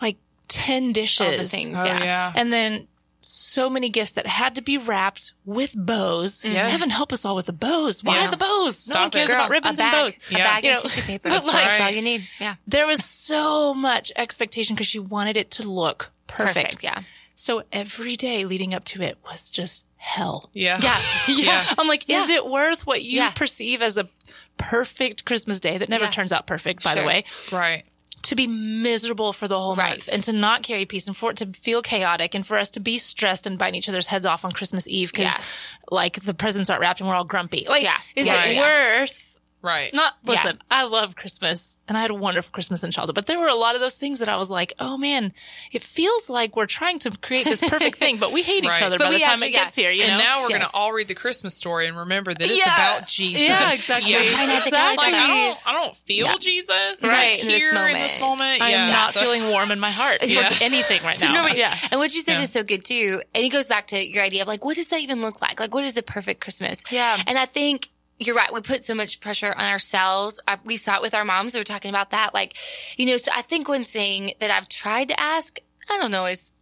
like 0.00 0.16
10 0.48 0.92
dishes. 0.92 1.50
things. 1.50 1.78
oh 1.78 1.84
yeah. 1.84 2.04
yeah, 2.04 2.32
And 2.34 2.52
then 2.52 2.86
so 3.28 3.68
many 3.68 3.88
gifts 3.88 4.12
that 4.12 4.26
had 4.26 4.54
to 4.54 4.62
be 4.62 4.78
wrapped 4.78 5.32
with 5.44 5.74
bows. 5.76 6.44
Yes. 6.44 6.70
Heaven 6.72 6.90
help 6.90 7.12
us 7.12 7.24
all 7.24 7.34
with 7.34 7.46
the 7.46 7.52
bows. 7.52 8.04
Why 8.04 8.20
Yeah. 8.20 8.30
the 8.30 8.36
bows? 8.36 8.88
no 8.94 9.00
one 9.02 9.10
cares 9.10 9.28
it. 9.28 9.32
Girl, 9.32 9.40
about 9.40 9.50
ribbons 9.50 9.78
a 9.78 9.82
bag, 9.82 9.94
and 9.94 10.04
bows. 10.14 10.30
A 10.30 10.32
Yeah. 10.38 10.44
bag 10.44 10.64
You 10.64 10.70
and 10.70 10.76
know, 10.78 10.82
tissue 10.82 11.02
paper. 11.06 11.22
but 11.28 11.30
That's, 11.34 11.46
like- 11.48 11.64
that's 11.64 11.80
all 11.80 11.90
you 11.90 12.02
need. 12.02 12.28
Yeah. 12.40 12.54
There 12.66 12.86
was 12.86 13.04
so 13.04 13.74
much 13.74 14.12
expectation 14.16 14.76
because 14.76 14.86
she 14.86 14.98
wanted 14.98 15.36
it 15.36 15.50
to 15.52 15.68
look 15.68 16.10
perfect. 16.26 16.54
Perfect. 16.54 16.84
Yeah. 16.84 17.00
So 17.34 17.64
every 17.72 18.16
day 18.16 18.44
leading 18.44 18.72
up 18.74 18.84
to 18.84 19.02
it 19.02 19.18
was 19.28 19.50
just 19.50 19.84
hell. 19.96 20.50
yeah, 20.54 20.78
Yeah. 21.28 21.34
yeah. 21.36 21.64
I'm 21.76 21.88
like, 21.88 22.08
is 22.08 22.30
Yeah. 22.30 22.36
it 22.36 22.46
worth 22.46 22.86
what 22.86 23.02
you 23.02 23.18
Yeah. 23.18 23.30
perceive 23.30 23.82
as 23.82 23.96
a 23.96 24.08
perfect 24.56 25.24
Christmas 25.24 25.60
day 25.60 25.78
that 25.78 25.88
never 25.88 26.04
Yeah. 26.04 26.10
turns 26.10 26.32
out 26.32 26.46
perfect, 26.46 26.82
by 26.84 26.94
Sure. 26.94 27.02
the 27.02 27.06
way, 27.08 27.24
right. 27.52 27.84
To 28.26 28.36
be 28.36 28.46
miserable 28.46 29.32
for 29.32 29.48
the 29.48 29.58
whole 29.58 29.74
Right. 29.76 29.90
month 29.90 30.08
and 30.12 30.22
to 30.24 30.32
not 30.32 30.62
carry 30.62 30.86
peace 30.86 31.06
and 31.06 31.16
for 31.16 31.30
it 31.30 31.36
to 31.38 31.46
feel 31.46 31.82
chaotic 31.82 32.34
and 32.34 32.46
for 32.46 32.56
us 32.58 32.70
to 32.70 32.80
be 32.80 32.98
stressed 32.98 33.46
and 33.46 33.58
biting 33.58 33.78
each 33.78 33.88
other's 33.88 34.06
heads 34.08 34.26
off 34.26 34.44
on 34.44 34.52
Christmas 34.52 34.86
Eve 34.88 35.10
because 35.12 35.26
Yeah. 35.26 35.44
like 35.90 36.20
the 36.22 36.34
presents 36.34 36.70
aren't 36.70 36.80
wrapped 36.82 37.00
and 37.00 37.08
we're 37.08 37.16
all 37.16 37.24
grumpy. 37.24 37.66
Like, 37.68 37.82
Yeah. 37.82 37.96
is 38.14 38.26
Yeah, 38.26 38.44
it 38.44 38.58
worth 38.58 39.25
Right. 39.66 39.92
not 39.92 40.14
Yeah. 40.24 40.30
listen, 40.30 40.62
I 40.70 40.84
love 40.84 41.16
Christmas 41.16 41.78
and 41.88 41.98
I 41.98 42.00
had 42.00 42.10
a 42.10 42.14
wonderful 42.14 42.52
Christmas 42.52 42.84
in 42.84 42.90
childhood, 42.92 43.16
but 43.16 43.26
there 43.26 43.38
were 43.38 43.48
a 43.48 43.54
lot 43.54 43.74
of 43.74 43.80
those 43.80 43.96
things 43.96 44.20
that 44.20 44.28
I 44.28 44.36
was 44.36 44.50
like, 44.50 44.72
oh 44.78 44.96
man, 44.96 45.32
it 45.72 45.82
feels 45.82 46.30
like 46.30 46.54
we're 46.56 46.66
trying 46.66 46.98
to 47.00 47.10
create 47.10 47.44
this 47.44 47.60
perfect 47.60 47.98
thing, 47.98 48.18
but 48.18 48.30
we 48.32 48.42
hate 48.42 48.64
each 48.64 48.70
other 48.80 48.96
But 48.98 49.06
by 49.08 49.12
the 49.14 49.18
time 49.18 49.32
actually- 49.34 49.48
it 49.48 49.52
gets 49.52 49.74
here, 49.76 49.90
you 49.90 50.04
and 50.04 50.12
know? 50.18 50.18
now 50.24 50.42
we're 50.42 50.50
Yes. 50.50 50.70
gonna 50.72 50.84
all 50.84 50.92
read 50.92 51.08
the 51.08 51.14
Christmas 51.14 51.54
story 51.56 51.88
and 51.88 51.96
remember 51.98 52.32
that 52.32 52.42
it's 52.42 52.56
Yeah. 52.56 52.74
about 52.96 53.08
Jesus. 53.08 53.42
Yeah, 53.42 53.72
exactly. 53.72 54.12
Yeah. 54.12 54.22
Try 54.22 54.46
not 54.46 54.62
to 54.62 54.68
Exactly. 54.68 55.06
Like, 55.12 55.14
I 55.14 55.26
don't, 55.26 55.58
I 55.68 55.72
don't 55.72 55.96
feel 55.96 56.26
Yeah. 56.26 56.36
Jesus 56.38 57.02
Right. 57.02 57.40
In 57.40 57.46
this 57.48 57.60
here 57.60 57.74
in 57.88 57.92
this 57.94 58.20
moment. 58.20 58.62
I'm 58.62 58.70
yeah, 58.70 58.90
not 58.92 59.12
so- 59.14 59.20
feeling 59.20 59.48
warm 59.48 59.70
in 59.72 59.80
my 59.80 59.90
heart 59.90 60.20
towards 60.20 60.32
Yeah. 60.32 60.48
anything 60.60 61.02
right 61.02 61.18
So 61.18 61.26
now. 61.26 61.42
nobody- 61.42 61.58
yeah. 61.58 61.76
And 61.90 61.98
what 61.98 62.14
you 62.14 62.20
said 62.20 62.34
Yeah. 62.34 62.42
is 62.42 62.52
so 62.52 62.62
good 62.62 62.84
too. 62.84 63.20
And 63.34 63.44
it 63.44 63.48
goes 63.48 63.66
back 63.68 63.88
to 63.88 63.98
your 64.06 64.22
idea 64.22 64.42
of 64.42 64.48
like, 64.48 64.64
what 64.64 64.76
does 64.76 64.88
that 64.88 65.00
even 65.00 65.20
look 65.22 65.42
like? 65.42 65.58
Like, 65.58 65.74
what 65.74 65.84
is 65.84 65.94
the 65.94 66.02
perfect 66.02 66.40
Christmas? 66.40 66.84
Yeah. 66.90 67.20
And 67.26 67.36
I 67.36 67.46
think 67.46 67.88
you're 68.18 68.36
right. 68.36 68.52
We 68.52 68.60
put 68.60 68.82
so 68.82 68.94
much 68.94 69.20
pressure 69.20 69.52
on 69.52 69.64
ourselves. 69.64 70.40
I, 70.48 70.58
we 70.64 70.76
saw 70.76 70.96
it 70.96 71.02
with 71.02 71.14
our 71.14 71.24
moms. 71.24 71.54
We 71.54 71.60
were 71.60 71.64
talking 71.64 71.90
about 71.90 72.10
that. 72.10 72.32
Like, 72.32 72.56
you 72.96 73.06
know, 73.06 73.16
so 73.16 73.30
I 73.34 73.42
think 73.42 73.68
one 73.68 73.84
thing 73.84 74.32
that 74.40 74.50
I've 74.50 74.68
tried 74.68 75.08
to 75.08 75.20
ask, 75.20 75.58
I 75.90 75.98
don't 75.98 76.14
always 76.14 76.52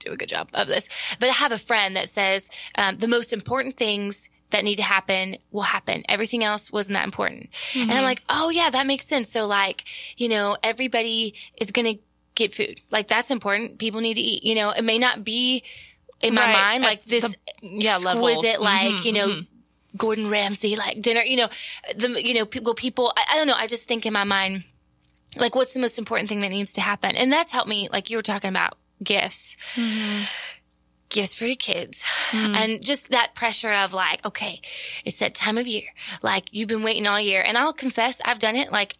do 0.00 0.12
a 0.12 0.16
good 0.16 0.28
job 0.28 0.48
of 0.54 0.66
this, 0.66 0.88
but 1.20 1.28
I 1.28 1.32
have 1.32 1.52
a 1.52 1.58
friend 1.58 1.96
that 1.96 2.08
says, 2.08 2.50
um, 2.76 2.98
the 2.98 3.08
most 3.08 3.32
important 3.32 3.76
things 3.76 4.28
that 4.50 4.64
need 4.64 4.76
to 4.76 4.82
happen 4.82 5.36
will 5.50 5.62
happen. 5.62 6.04
Everything 6.08 6.44
else 6.44 6.70
wasn't 6.70 6.94
that 6.94 7.04
important. 7.04 7.48
And 7.74 7.90
I'm 7.90 7.96
mm-hmm. 7.96 8.04
like, 8.04 8.22
oh 8.28 8.50
yeah, 8.50 8.70
that 8.70 8.86
makes 8.86 9.06
sense. 9.06 9.30
So 9.30 9.46
like, 9.46 9.84
you 10.16 10.28
know, 10.28 10.56
everybody 10.62 11.34
is 11.56 11.70
going 11.70 11.96
to 11.96 12.02
get 12.34 12.54
food. 12.54 12.80
Like 12.90 13.08
that's 13.08 13.30
important. 13.30 13.78
People 13.78 14.00
need 14.00 14.14
to 14.14 14.20
eat. 14.20 14.44
You 14.44 14.54
know, 14.54 14.70
it 14.70 14.82
may 14.82 14.98
not 14.98 15.24
be 15.24 15.64
in 16.20 16.34
my 16.34 16.42
Right. 16.42 16.52
mind 16.52 16.82
like 16.84 17.00
At 17.00 17.04
this 17.06 17.36
the- 17.62 17.68
yeah, 17.68 17.96
level. 17.96 18.28
exquisite, 18.28 18.60
like 18.60 18.92
mm-hmm. 18.92 19.06
you 19.06 19.12
know, 19.12 19.28
mm-hmm. 19.28 19.53
Gordon 19.96 20.28
Ramsay 20.28 20.76
like 20.76 21.00
dinner. 21.00 21.22
You 21.22 21.36
know, 21.36 21.48
the 21.96 22.22
you 22.22 22.34
know 22.34 22.46
people 22.46 22.74
people. 22.74 23.12
I, 23.16 23.24
I 23.32 23.36
don't 23.36 23.46
know. 23.46 23.54
I 23.56 23.66
just 23.66 23.88
think 23.88 24.06
in 24.06 24.12
my 24.12 24.24
mind, 24.24 24.64
like 25.38 25.54
what's 25.54 25.74
the 25.74 25.80
most 25.80 25.98
important 25.98 26.28
thing 26.28 26.40
that 26.40 26.50
needs 26.50 26.72
to 26.74 26.80
happen, 26.80 27.16
and 27.16 27.32
that's 27.32 27.52
helped 27.52 27.68
me. 27.68 27.88
Like 27.92 28.10
you 28.10 28.16
were 28.16 28.22
talking 28.22 28.50
about 28.50 28.76
gifts. 29.02 29.56
Mm-hmm. 29.74 30.24
Gifts 31.10 31.34
for 31.34 31.44
your 31.44 31.54
kids 31.54 32.02
mm-hmm. 32.30 32.54
and 32.56 32.84
just 32.84 33.10
that 33.10 33.34
pressure 33.36 33.70
of 33.70 33.92
like, 33.92 34.24
okay, 34.26 34.60
it's 35.04 35.18
that 35.20 35.34
time 35.34 35.58
of 35.58 35.66
year. 35.66 35.84
Like 36.22 36.46
you've 36.50 36.68
been 36.68 36.82
waiting 36.82 37.06
all 37.06 37.20
year. 37.20 37.40
And 37.46 37.56
I'll 37.56 37.74
confess, 37.74 38.20
I've 38.24 38.40
done 38.40 38.56
it. 38.56 38.72
Like 38.72 38.96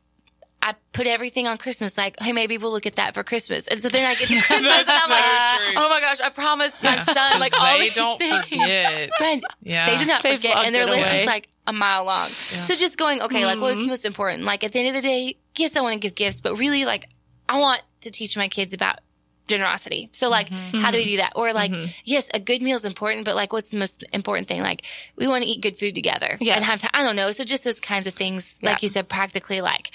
I 0.66 0.74
put 0.92 1.06
everything 1.06 1.46
on 1.46 1.58
Christmas, 1.58 1.98
like, 1.98 2.18
hey, 2.18 2.32
maybe 2.32 2.56
we'll 2.56 2.72
look 2.72 2.86
at 2.86 2.94
that 2.96 3.12
for 3.12 3.22
Christmas. 3.22 3.68
And 3.68 3.82
so 3.82 3.90
then 3.90 4.02
I 4.02 4.14
get 4.14 4.28
to 4.28 4.40
Christmas 4.46 4.88
and 4.88 4.88
I'm 4.88 5.10
like, 5.10 5.22
so 5.22 5.66
true. 5.66 5.74
oh 5.76 5.88
my 5.90 6.00
gosh, 6.00 6.20
I 6.22 6.30
promised 6.30 6.82
my 6.82 6.96
son, 6.96 7.38
like, 7.38 7.52
all 7.52 7.76
they 7.76 7.84
these 7.84 7.94
don't 7.94 8.16
things. 8.18 8.46
forget. 8.46 9.10
Friend, 9.18 9.44
Yeah. 9.62 9.90
they 9.90 9.98
do 9.98 10.06
not 10.06 10.22
They've 10.22 10.40
forget, 10.40 10.56
and 10.56 10.74
their 10.74 10.86
logged 10.86 11.00
it 11.00 11.02
list 11.02 11.14
is 11.16 11.26
like 11.26 11.50
a 11.66 11.72
mile 11.74 12.04
long. 12.04 12.28
So 12.28 12.74
just 12.76 12.96
going, 12.96 13.20
okay, 13.20 13.44
like 13.44 13.60
what's 13.60 13.76
mm-hmm. 13.76 13.88
most 13.90 14.06
important? 14.06 14.44
Like 14.44 14.64
at 14.64 14.72
the 14.72 14.78
end 14.78 14.88
of 14.88 14.94
the 14.94 15.06
day, 15.06 15.36
yes, 15.54 15.76
I 15.76 15.82
want 15.82 15.92
to 15.92 15.98
give 16.00 16.14
gifts, 16.14 16.40
but 16.40 16.56
really, 16.56 16.86
like, 16.86 17.10
I 17.46 17.60
want 17.60 17.82
to 18.00 18.10
teach 18.10 18.34
my 18.38 18.48
kids 18.48 18.72
about 18.72 19.00
generosity. 19.46 20.08
So 20.12 20.30
like, 20.30 20.48
mm-hmm. 20.48 20.78
how 20.78 20.92
do 20.92 20.96
we 20.96 21.04
do 21.04 21.16
that? 21.18 21.32
Or 21.36 21.52
like, 21.52 21.72
mm-hmm. 21.72 21.90
yes, 22.04 22.30
a 22.32 22.40
good 22.40 22.62
meal 22.62 22.76
is 22.76 22.86
important, 22.86 23.26
but 23.26 23.34
like, 23.34 23.52
what's 23.52 23.70
the 23.70 23.76
most 23.76 24.02
important 24.14 24.48
thing? 24.48 24.62
Like, 24.62 24.86
we 25.16 25.26
want 25.26 25.44
to 25.44 25.50
eat 25.50 25.60
good 25.60 25.76
food 25.76 25.94
together 25.94 26.38
Yeah. 26.40 26.54
and 26.54 26.64
have 26.64 26.80
time. 26.80 26.90
I 26.94 27.02
don't 27.02 27.16
know. 27.16 27.30
So 27.32 27.44
just 27.44 27.64
those 27.64 27.80
kinds 27.80 28.06
of 28.06 28.14
things, 28.14 28.60
like 28.62 28.82
you 28.82 28.88
said, 28.88 29.10
practically, 29.10 29.60
like, 29.60 29.90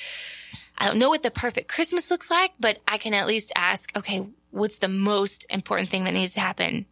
I 0.79 0.87
don't 0.87 0.97
know 0.97 1.09
what 1.09 1.23
the 1.23 1.31
perfect 1.31 1.67
Christmas 1.67 2.09
looks 2.09 2.31
like, 2.31 2.53
but 2.59 2.79
I 2.87 2.97
can 2.97 3.13
at 3.13 3.27
least 3.27 3.51
ask, 3.55 3.95
okay, 3.97 4.27
what's 4.51 4.77
the 4.77 4.87
most 4.87 5.45
important 5.49 5.89
thing 5.89 6.05
that 6.05 6.13
needs 6.13 6.33
to 6.35 6.39
happen 6.39 6.85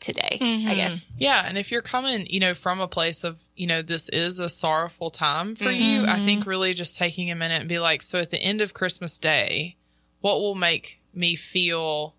today? 0.00 0.38
I 0.40 0.44
mm-hmm. 0.44 0.74
guess. 0.74 1.04
Yeah, 1.18 1.44
and 1.46 1.58
if 1.58 1.70
you're 1.70 1.82
coming, 1.82 2.26
you 2.28 2.40
know, 2.40 2.54
from 2.54 2.80
a 2.80 2.88
place 2.88 3.22
of, 3.22 3.42
you 3.54 3.66
know, 3.66 3.82
this 3.82 4.08
is 4.08 4.38
a 4.38 4.48
sorrowful 4.48 5.10
time 5.10 5.54
for 5.54 5.64
mm-hmm. 5.64 5.82
you, 5.82 6.06
I 6.06 6.18
think 6.20 6.40
mm-hmm. 6.40 6.50
really 6.50 6.72
just 6.72 6.96
taking 6.96 7.30
a 7.30 7.34
minute 7.34 7.60
and 7.60 7.68
be 7.68 7.78
like, 7.78 8.02
so 8.02 8.18
at 8.18 8.30
the 8.30 8.42
end 8.42 8.60
of 8.60 8.74
Christmas 8.74 9.18
Day, 9.18 9.76
what 10.20 10.40
will 10.40 10.54
make 10.54 11.02
me 11.12 11.36
feel 11.36 12.14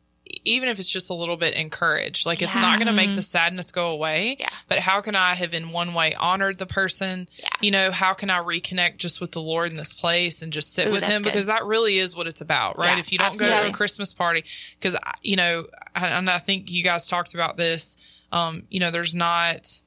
even 0.46 0.70
if 0.70 0.80
it's 0.80 0.92
just 0.92 1.10
a 1.10 1.14
little 1.14 1.38
bit 1.38 1.54
encouraged. 1.56 2.26
Like 2.26 2.42
it's 2.42 2.56
Yeah. 2.56 2.62
not 2.62 2.78
going 2.80 2.88
to 2.88 2.94
make 2.94 3.14
the 3.16 3.22
sadness 3.22 3.72
go 3.72 3.90
away, 3.90 4.38
Yeah. 4.40 4.50
but 4.68 4.80
how 4.80 5.02
can 5.02 5.16
I 5.16 5.34
have 5.36 5.54
in 5.54 5.70
one 5.72 5.94
way 5.94 6.14
honored 6.16 6.58
the 6.58 6.66
person? 6.66 7.28
Yeah. 7.38 7.50
You 7.62 7.72
know, 7.72 7.92
how 7.92 8.14
can 8.14 8.30
I 8.30 8.40
reconnect 8.40 8.98
just 8.98 9.20
with 9.20 9.32
the 9.32 9.42
Lord 9.42 9.72
in 9.72 9.78
this 9.78 9.94
place 9.94 10.42
and 10.42 10.54
just 10.54 10.74
sit 10.74 10.88
Ooh, 10.88 10.92
with 10.92 11.04
him 11.04 11.22
good. 11.22 11.26
because 11.32 11.48
that 11.48 11.66
really 11.66 11.98
is 11.98 12.16
what 12.16 12.28
it's 12.28 12.42
about, 12.42 12.78
right? 12.78 12.94
Yeah, 12.94 13.00
if 13.00 13.12
you 13.12 13.18
don't 13.18 13.38
go 13.38 13.48
to 13.48 13.70
a. 13.70 13.72
Christmas 13.74 14.14
party, 14.14 14.44
because 14.80 14.96
you 15.22 15.36
know, 15.36 15.66
and 15.96 16.30
I 16.30 16.40
think 16.40 16.70
you 16.72 16.84
guys 16.84 17.08
talked 17.08 17.34
about 17.34 17.58
this. 17.58 17.98
Um, 18.32 18.64
you 18.70 18.80
know, 18.80 18.92
there's 18.92 19.16
not 19.16 19.82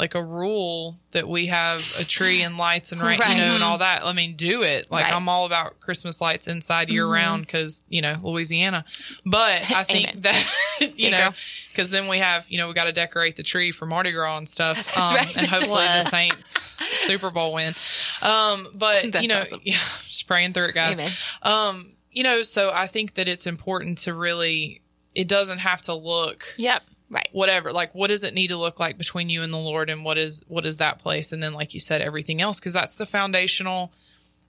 like 0.00 0.14
a 0.14 0.22
rule 0.22 0.98
that 1.12 1.28
we 1.28 1.46
have 1.46 1.80
a 1.98 2.04
tree 2.04 2.40
and 2.40 2.56
lights 2.56 2.90
and 2.92 3.02
Right. 3.02 3.18
you 3.18 3.36
know, 3.36 3.54
and 3.54 3.62
all 3.62 3.78
that. 3.78 4.02
I 4.04 4.14
mean, 4.14 4.34
do 4.34 4.62
it. 4.62 4.90
Like 4.90 5.04
Right. 5.04 5.14
I'm 5.14 5.28
all 5.28 5.44
about 5.44 5.78
Christmas 5.78 6.20
lights 6.22 6.48
inside 6.48 6.88
year 6.88 7.06
round 7.06 7.42
because 7.46 7.84
you 7.88 8.00
know 8.00 8.16
Louisiana. 8.22 8.84
But 9.26 9.70
I 9.70 9.82
think 9.84 10.22
that 10.22 10.54
you 10.96 11.10
know 11.10 11.30
because 11.68 11.90
then 11.90 12.08
we 12.08 12.18
have 12.18 12.50
you 12.50 12.56
know 12.58 12.68
we 12.68 12.74
got 12.74 12.84
to 12.84 12.92
decorate 12.92 13.36
the 13.36 13.42
tree 13.42 13.70
for 13.72 13.84
Mardi 13.84 14.12
Gras 14.12 14.38
and 14.38 14.48
stuff, 14.48 14.96
um, 14.96 15.14
right. 15.16 15.36
and 15.36 15.46
hopefully 15.46 15.84
the 15.84 16.00
Saints 16.00 16.76
Super 16.98 17.30
Bowl 17.30 17.52
win. 17.52 17.74
Um, 18.22 18.66
but 18.74 19.12
That's 19.12 19.22
you 19.22 19.28
know, 19.28 19.40
awesome. 19.42 19.60
yeah, 19.64 19.74
just 20.06 20.26
praying 20.26 20.54
through 20.54 20.68
it, 20.68 20.74
guys. 20.74 20.98
Um, 21.42 21.92
you 22.10 22.22
know, 22.24 22.42
so 22.42 22.70
I 22.74 22.86
think 22.86 23.14
that 23.14 23.28
it's 23.28 23.46
important 23.46 23.98
to 23.98 24.14
really. 24.14 24.80
It 25.12 25.26
doesn't 25.26 25.58
have 25.58 25.82
to 25.82 25.94
look 25.94 26.44
Yep. 26.56 26.82
Right. 27.12 27.28
whatever 27.32 27.72
like 27.72 27.92
what 27.92 28.06
does 28.06 28.22
it 28.22 28.34
need 28.34 28.48
to 28.48 28.56
look 28.56 28.78
like 28.78 28.96
between 28.96 29.28
you 29.28 29.42
and 29.42 29.52
the 29.52 29.58
lord 29.58 29.90
and 29.90 30.04
what 30.04 30.16
is 30.16 30.44
what 30.46 30.64
is 30.64 30.76
that 30.76 31.00
place 31.00 31.32
and 31.32 31.42
then 31.42 31.54
like 31.54 31.74
you 31.74 31.80
said 31.80 32.02
everything 32.02 32.40
else 32.40 32.60
because 32.60 32.72
that's 32.72 32.94
the 32.94 33.04
foundational 33.04 33.90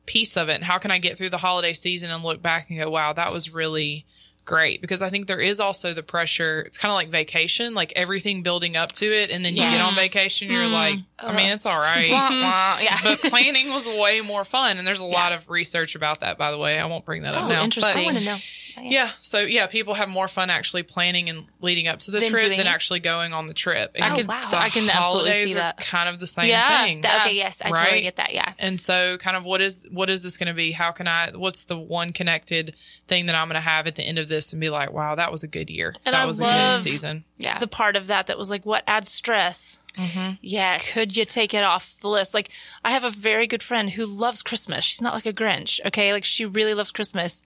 piece 0.05 0.37
of 0.37 0.47
it 0.47 0.55
and 0.55 0.63
how 0.63 0.77
can 0.77 0.91
i 0.91 0.99
get 0.99 1.17
through 1.17 1.29
the 1.29 1.37
holiday 1.37 1.73
season 1.73 2.11
and 2.11 2.23
look 2.23 2.39
back 2.39 2.69
and 2.69 2.77
go 2.77 2.87
wow 2.87 3.13
that 3.13 3.33
was 3.33 3.51
really 3.51 4.05
great 4.45 4.79
because 4.79 5.01
i 5.01 5.09
think 5.09 5.25
there 5.25 5.39
is 5.39 5.59
also 5.59 5.91
the 5.93 6.03
pressure 6.03 6.61
it's 6.61 6.77
kind 6.77 6.91
of 6.91 6.95
like 6.95 7.09
vacation 7.09 7.73
like 7.73 7.93
everything 7.95 8.43
building 8.43 8.77
up 8.77 8.91
to 8.91 9.05
it 9.05 9.31
and 9.31 9.43
then 9.43 9.55
you 9.55 9.63
get 9.63 9.81
on 9.81 9.95
vacation 9.95 10.51
you're 10.51 10.65
hmm. 10.65 10.73
like 10.73 10.99
i 11.17 11.35
mean 11.35 11.51
it's 11.51 11.65
all 11.65 11.79
right. 11.79 12.09
Yeah. 12.81 12.97
but 13.03 13.21
planning 13.21 13.69
was 13.69 13.87
way 13.87 14.21
more 14.21 14.45
fun 14.45 14.77
and 14.77 14.87
there's 14.87 14.99
a 14.99 15.05
lot 15.05 15.31
of 15.31 15.49
research 15.49 15.95
about 15.95 16.19
that 16.19 16.37
by 16.37 16.51
the 16.51 16.57
way 16.57 16.79
i 16.79 16.85
won't 16.85 17.05
bring 17.05 17.23
that 17.23 17.33
up 17.33 17.45
Oh, 17.45 17.47
now 17.47 17.63
interesting. 17.63 18.01
I 18.01 18.05
want 18.05 18.17
to 18.17 18.23
know. 18.23 18.37
Oh, 18.77 18.81
yeah. 18.81 19.09
So 19.19 19.39
yeah, 19.41 19.67
people 19.67 19.93
have 19.93 20.09
more 20.09 20.27
fun 20.27 20.49
actually 20.49 20.83
planning 20.83 21.29
and 21.29 21.45
leading 21.61 21.87
up 21.87 21.99
to 21.99 22.11
the 22.11 22.19
Than 22.19 22.29
trip 22.29 22.43
than 22.43 22.59
it? 22.59 22.65
actually 22.67 22.99
going 22.99 23.33
on 23.33 23.47
the 23.47 23.53
trip. 23.53 23.95
I 23.99 24.05
And 24.05 24.13
oh, 24.13 24.15
could, 24.17 24.27
wow. 24.27 24.41
so 24.41 24.57
I 24.57 24.69
can 24.69 24.89
absolutely 24.89 25.31
holidays 25.31 25.47
see 25.49 25.53
are 25.53 25.55
that. 25.59 25.77
kind 25.77 26.09
of 26.09 26.19
the 26.19 26.27
same 26.27 26.49
Yeah. 26.49 26.83
thing. 26.83 27.01
That, 27.01 27.21
okay. 27.25 27.35
Yes, 27.35 27.61
I 27.61 27.69
totally 27.69 27.87
Right. 27.87 28.03
get 28.03 28.15
that. 28.17 28.33
Yeah. 28.33 28.53
and 28.59 28.79
so 28.79 29.17
kind 29.17 29.35
of 29.37 29.43
what 29.43 29.61
is 29.61 29.85
what 29.91 30.09
is 30.09 30.23
this 30.23 30.37
going 30.37 30.47
to 30.47 30.53
be? 30.53 30.71
How 30.71 30.91
can 30.91 31.07
I 31.07 31.31
what's 31.35 31.65
the 31.65 31.77
one 31.77 32.13
connected 32.13 32.75
thing 33.07 33.25
that 33.27 33.35
I'm 33.35 33.47
going 33.47 33.55
to 33.55 33.59
have 33.61 33.87
at 33.87 33.95
the 33.95 34.03
end 34.03 34.19
of 34.19 34.27
this 34.27 34.53
and 34.53 34.59
be 34.61 34.69
like, 34.69 34.91
wow, 34.93 35.15
that 35.15 35.31
was 35.31 35.43
a 35.43 35.47
good 35.47 35.69
year. 35.69 35.93
And 36.05 36.13
that 36.13 36.23
I 36.23 36.25
was 36.25 36.39
a 36.39 36.43
love 36.43 36.77
good 36.79 36.83
season. 36.83 37.25
Yeah. 37.37 37.57
The 37.59 37.67
part 37.67 37.95
of 37.95 38.07
that 38.07 38.27
that 38.27 38.37
was 38.37 38.49
like, 38.49 38.65
what 38.65 38.83
adds 38.87 39.09
stress? 39.11 39.79
Mm-hmm. 39.97 40.35
yes. 40.41 40.93
Could 40.93 41.17
you 41.17 41.25
take 41.25 41.53
it 41.53 41.65
off 41.65 41.97
the 41.99 42.07
list? 42.07 42.33
Like, 42.33 42.49
I 42.85 42.91
have 42.91 43.03
a 43.03 43.09
very 43.09 43.45
good 43.45 43.61
friend 43.61 43.89
who 43.89 44.05
loves 44.05 44.41
Christmas. 44.41 44.85
She's 44.85 45.01
not 45.01 45.13
like 45.13 45.25
a 45.25 45.33
Grinch, 45.33 45.81
okay? 45.85 46.13
Like, 46.13 46.23
she 46.23 46.45
really 46.45 46.73
loves 46.73 46.91
Christmas. 46.93 47.43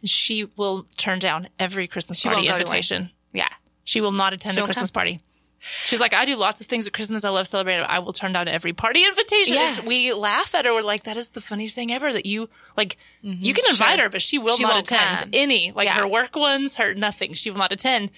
And 0.00 0.08
she 0.10 0.44
will 0.56 0.86
turn 0.96 1.18
down 1.18 1.48
every 1.58 1.86
Christmas 1.88 2.18
She 2.18 2.28
party 2.28 2.42
won't 2.42 2.46
go 2.46 2.50
to 2.50 2.52
one. 2.54 2.60
invitation. 2.60 3.10
Yeah. 3.32 3.48
She 3.84 4.00
will 4.00 4.12
not 4.12 4.32
attend 4.32 4.54
She 4.54 4.60
a 4.60 4.64
Christmas 4.64 4.90
come. 4.90 4.94
party. 4.94 5.20
She's 5.60 5.98
like, 5.98 6.14
I 6.14 6.24
do 6.24 6.36
lots 6.36 6.60
of 6.60 6.68
things 6.68 6.86
at 6.86 6.92
Christmas. 6.92 7.24
I 7.24 7.30
love 7.30 7.48
celebrating. 7.48 7.84
I 7.88 7.98
will 7.98 8.12
turn 8.12 8.32
down 8.32 8.46
every 8.46 8.72
party 8.72 9.04
invitation. 9.04 9.56
Yeah. 9.56 9.74
We 9.84 10.12
laugh 10.12 10.54
at 10.54 10.64
her. 10.66 10.72
We're 10.72 10.82
like, 10.82 11.02
that 11.02 11.16
is 11.16 11.30
the 11.30 11.40
funniest 11.40 11.74
thing 11.74 11.90
ever 11.90 12.12
that 12.12 12.26
you, 12.26 12.48
like, 12.76 12.96
mm-hmm. 13.24 13.44
you 13.44 13.54
can 13.54 13.64
invite 13.68 13.96
Sure. 13.96 14.04
her, 14.04 14.08
but 14.08 14.22
she 14.22 14.38
will 14.38 14.56
She 14.56 14.62
not 14.62 14.78
attend 14.78 15.18
come. 15.18 15.30
any, 15.32 15.72
like 15.72 15.86
Yeah. 15.86 15.94
her 16.00 16.06
work 16.06 16.36
ones, 16.36 16.76
her 16.76 16.94
nothing. 16.94 17.34
She 17.34 17.50
will 17.50 17.58
not 17.58 17.72
attend. 17.72 18.12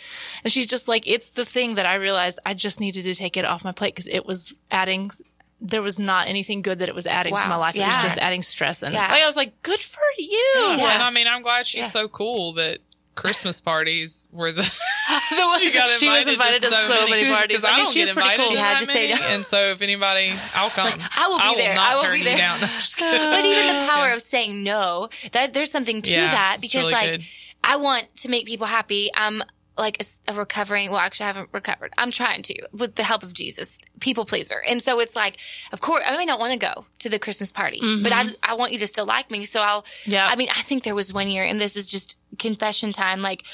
And 0.44 0.52
she's 0.52 0.66
just 0.66 0.86
like, 0.86 1.06
it's 1.06 1.30
the 1.30 1.46
thing 1.46 1.76
that 1.76 1.86
I 1.86 1.94
realized 1.94 2.40
I 2.44 2.52
just 2.52 2.78
needed 2.78 3.04
to 3.04 3.14
take 3.14 3.38
it 3.38 3.46
off 3.46 3.64
my 3.64 3.72
plate 3.72 3.94
because 3.94 4.08
it 4.08 4.26
was 4.26 4.52
adding, 4.70 5.10
there 5.60 5.82
was 5.82 5.98
not 5.98 6.28
anything 6.28 6.62
good 6.62 6.78
that 6.78 6.88
it 6.88 6.94
was 6.94 7.06
adding 7.06 7.36
to 7.36 7.48
my 7.48 7.56
life. 7.56 7.76
It 7.76 7.80
was 7.80 8.02
just 8.02 8.18
adding 8.18 8.42
stress. 8.42 8.82
And 8.82 8.94
Yeah. 8.94 9.10
like, 9.12 9.22
I 9.22 9.26
was 9.26 9.36
like, 9.36 9.62
good 9.62 9.80
for 9.80 10.00
you. 10.18 10.42
Yeah. 10.56 10.94
And 10.94 11.02
I 11.02 11.10
mean, 11.10 11.26
I'm 11.28 11.42
glad 11.42 11.66
she's 11.66 11.84
Yeah. 11.84 11.88
so 11.88 12.08
cool 12.08 12.54
that 12.54 12.78
Christmas 13.16 13.60
parties 13.60 14.28
were 14.32 14.52
the. 14.52 14.62
one- 15.32 15.60
she 15.60 15.70
got 15.72 15.88
she 15.88 16.06
was 16.08 16.26
invited, 16.28 16.32
invited 16.34 16.62
to 16.62 16.68
so 16.70 16.88
many 17.08 17.30
parties. 17.32 17.48
Because 17.48 17.64
I 17.64 17.68
I, 17.68 17.76
mean, 17.76 17.84
don't 17.84 17.92
she 17.92 18.04
get 18.04 18.14
pretty 18.14 18.28
invited 18.28 18.40
cool. 18.42 18.50
to 18.50 18.56
She 18.56 18.58
had 18.58 18.74
that 18.74 18.78
to 18.80 18.84
say 18.86 19.08
many, 19.08 19.20
no. 19.20 19.26
and 19.28 19.44
so 19.44 19.58
if 19.72 19.82
anybody, 19.82 20.32
I'll 20.54 20.70
come. 20.70 20.98
I 21.16 21.26
will 21.28 21.54
be 21.54 21.60
there. 21.60 21.74
not 21.74 21.86
I 21.88 21.94
will 21.96 22.02
turn 22.02 22.18
be 22.18 22.24
there. 22.24 22.36
down. 22.36 22.60
No, 22.60 22.66
I'm 22.68 22.72
just 22.74 22.96
kidding. 22.96 23.30
but 23.30 23.44
even 23.44 23.66
the 23.66 23.86
power 23.90 24.10
of 24.10 24.22
saying 24.22 24.62
no, 24.62 25.08
that 25.32 25.52
there's 25.52 25.70
something 25.70 26.00
to 26.02 26.12
Yeah, 26.12 26.30
that 26.30 26.58
because 26.60 26.82
really 26.82 26.92
like 26.92 27.10
good. 27.10 27.22
I 27.62 27.76
want 27.76 28.06
to 28.20 28.28
make 28.30 28.46
people 28.46 28.66
happy. 28.66 29.10
I'm 29.14 29.42
like 29.80 30.02
a 30.28 30.34
recovering, 30.34 30.90
well, 30.90 31.00
actually 31.00 31.24
I 31.24 31.28
haven't 31.28 31.48
recovered. 31.52 31.92
I'm 31.98 32.10
trying 32.10 32.42
to 32.42 32.54
with 32.72 32.94
the 32.94 33.02
help 33.02 33.22
of 33.22 33.32
Jesus, 33.32 33.78
people 33.98 34.24
pleaser. 34.24 34.62
And 34.66 34.80
so 34.80 35.00
it's 35.00 35.16
like, 35.16 35.38
of 35.72 35.80
course, 35.80 36.04
I 36.06 36.16
may 36.16 36.24
not 36.24 36.38
want 36.38 36.52
to 36.52 36.58
go 36.58 36.84
to 37.00 37.08
the 37.08 37.18
Christmas 37.18 37.50
party, 37.50 37.80
mm-hmm. 37.80 38.02
but 38.02 38.12
I, 38.12 38.24
I 38.42 38.54
want 38.54 38.72
you 38.72 38.78
to 38.78 38.86
still 38.86 39.06
like 39.06 39.30
me. 39.30 39.44
So 39.44 39.60
I'll, 39.60 39.84
Yeah. 40.04 40.28
I 40.30 40.36
mean, 40.36 40.48
I 40.54 40.62
think 40.62 40.84
there 40.84 40.94
was 40.94 41.12
one 41.12 41.28
year 41.28 41.44
and 41.44 41.60
this 41.60 41.76
is 41.76 41.86
just 41.86 42.20
confession 42.38 42.92
time. 42.92 43.22
Like 43.22 43.44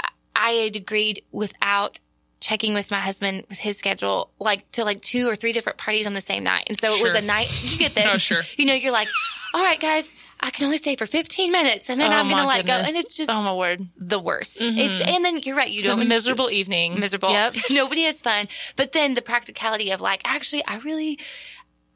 I- 0.00 0.08
I 0.34 0.50
had 0.50 0.76
agreed 0.76 1.22
without 1.30 1.98
checking 2.40 2.74
with 2.74 2.90
my 2.90 3.00
husband 3.00 3.44
with 3.48 3.58
his 3.58 3.76
schedule, 3.76 4.30
like 4.38 4.70
to 4.72 4.84
like 4.84 5.00
two 5.00 5.28
or 5.28 5.34
three 5.34 5.52
different 5.52 5.78
parties 5.78 6.06
on 6.06 6.12
the 6.12 6.20
same 6.20 6.44
night. 6.44 6.64
And 6.68 6.78
so 6.78 6.92
it 6.92 7.02
was 7.02 7.14
a 7.14 7.22
night, 7.22 7.48
you 7.72 7.78
get 7.78 7.94
this. 7.94 8.06
Oh, 8.12 8.18
sure. 8.18 8.42
You 8.56 8.66
know, 8.66 8.74
you're 8.74 8.92
like, 8.92 9.08
all 9.54 9.64
right, 9.64 9.80
guys, 9.80 10.14
I 10.40 10.50
can 10.50 10.64
only 10.66 10.76
stay 10.76 10.96
for 10.96 11.06
15 11.06 11.50
minutes 11.50 11.88
and 11.88 12.00
then 12.00 12.12
Oh, 12.12 12.16
I'm 12.16 12.28
going 12.28 12.40
to 12.42 12.46
let 12.46 12.66
go. 12.66 12.72
And 12.74 12.94
it's 12.96 13.16
just 13.16 13.30
oh 13.32 13.42
my 13.42 13.54
word. 13.54 13.86
the 13.96 14.18
worst. 14.20 14.58
It's, 14.62 15.00
and 15.00 15.24
then 15.24 15.38
you're 15.38 15.56
right. 15.56 15.70
You 15.70 15.80
It's 15.80 15.88
a 15.88 15.96
don't 15.96 16.06
miserable 16.08 16.50
evening. 16.50 17.00
miserable. 17.00 17.30
Yep. 17.30 17.54
Nobody 17.70 18.02
has 18.02 18.20
fun. 18.20 18.46
But 18.76 18.92
then 18.92 19.14
the 19.14 19.22
practicality 19.22 19.90
of 19.92 20.00
like, 20.00 20.20
actually, 20.24 20.62
I 20.66 20.76
really, 20.78 21.18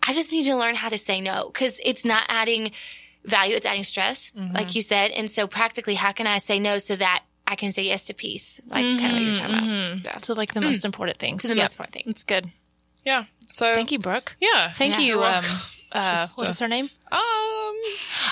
I 0.02 0.12
just 0.14 0.32
need 0.32 0.44
to 0.44 0.56
learn 0.56 0.74
how 0.74 0.88
to 0.88 0.96
say 0.98 1.20
no 1.20 1.50
because 1.52 1.80
it's 1.84 2.04
not 2.06 2.24
adding 2.28 2.70
value. 3.26 3.54
It's 3.56 3.66
adding 3.66 3.84
stress, 3.84 4.32
Mm-hmm. 4.34 4.54
like 4.54 4.74
you 4.74 4.80
said. 4.82 5.10
And 5.10 5.30
so 5.30 5.46
practically, 5.46 5.94
how 5.94 6.12
can 6.12 6.26
I 6.26 6.38
say 6.38 6.58
no 6.58 6.78
so 6.78 6.96
that 6.96 7.22
I 7.46 7.56
can 7.56 7.72
say 7.72 7.82
yes 7.82 8.06
to 8.06 8.14
peace? 8.14 8.60
Like 8.68 8.84
kind 8.84 9.04
of 9.04 9.12
what 9.12 9.20
you're 9.22 9.34
talking 9.36 9.54
about. 9.56 10.04
Yeah. 10.04 10.18
To 10.20 10.34
like 10.34 10.54
the 10.54 10.62
most 10.62 10.84
important 10.86 11.18
things. 11.18 11.42
To 11.42 11.48
the 11.48 11.56
Yep. 11.56 11.62
most 11.62 11.72
important 11.74 11.94
thing. 11.94 12.04
It's 12.06 12.24
good. 12.24 12.48
Yeah. 13.04 13.24
So 13.48 13.74
Thank 13.74 13.92
you, 13.92 13.98
Brooke. 13.98 14.36
Yeah. 14.40 14.72
Thank 14.72 14.94
Yeah. 14.94 15.00
you. 15.00 15.06
You're 15.20 15.24
Um, 15.26 15.44
uh, 15.92 16.16
Just, 16.16 16.38
what 16.38 16.46
uh, 16.46 16.50
is 16.50 16.58
her 16.60 16.68
name? 16.68 16.88
Um. 17.12 17.20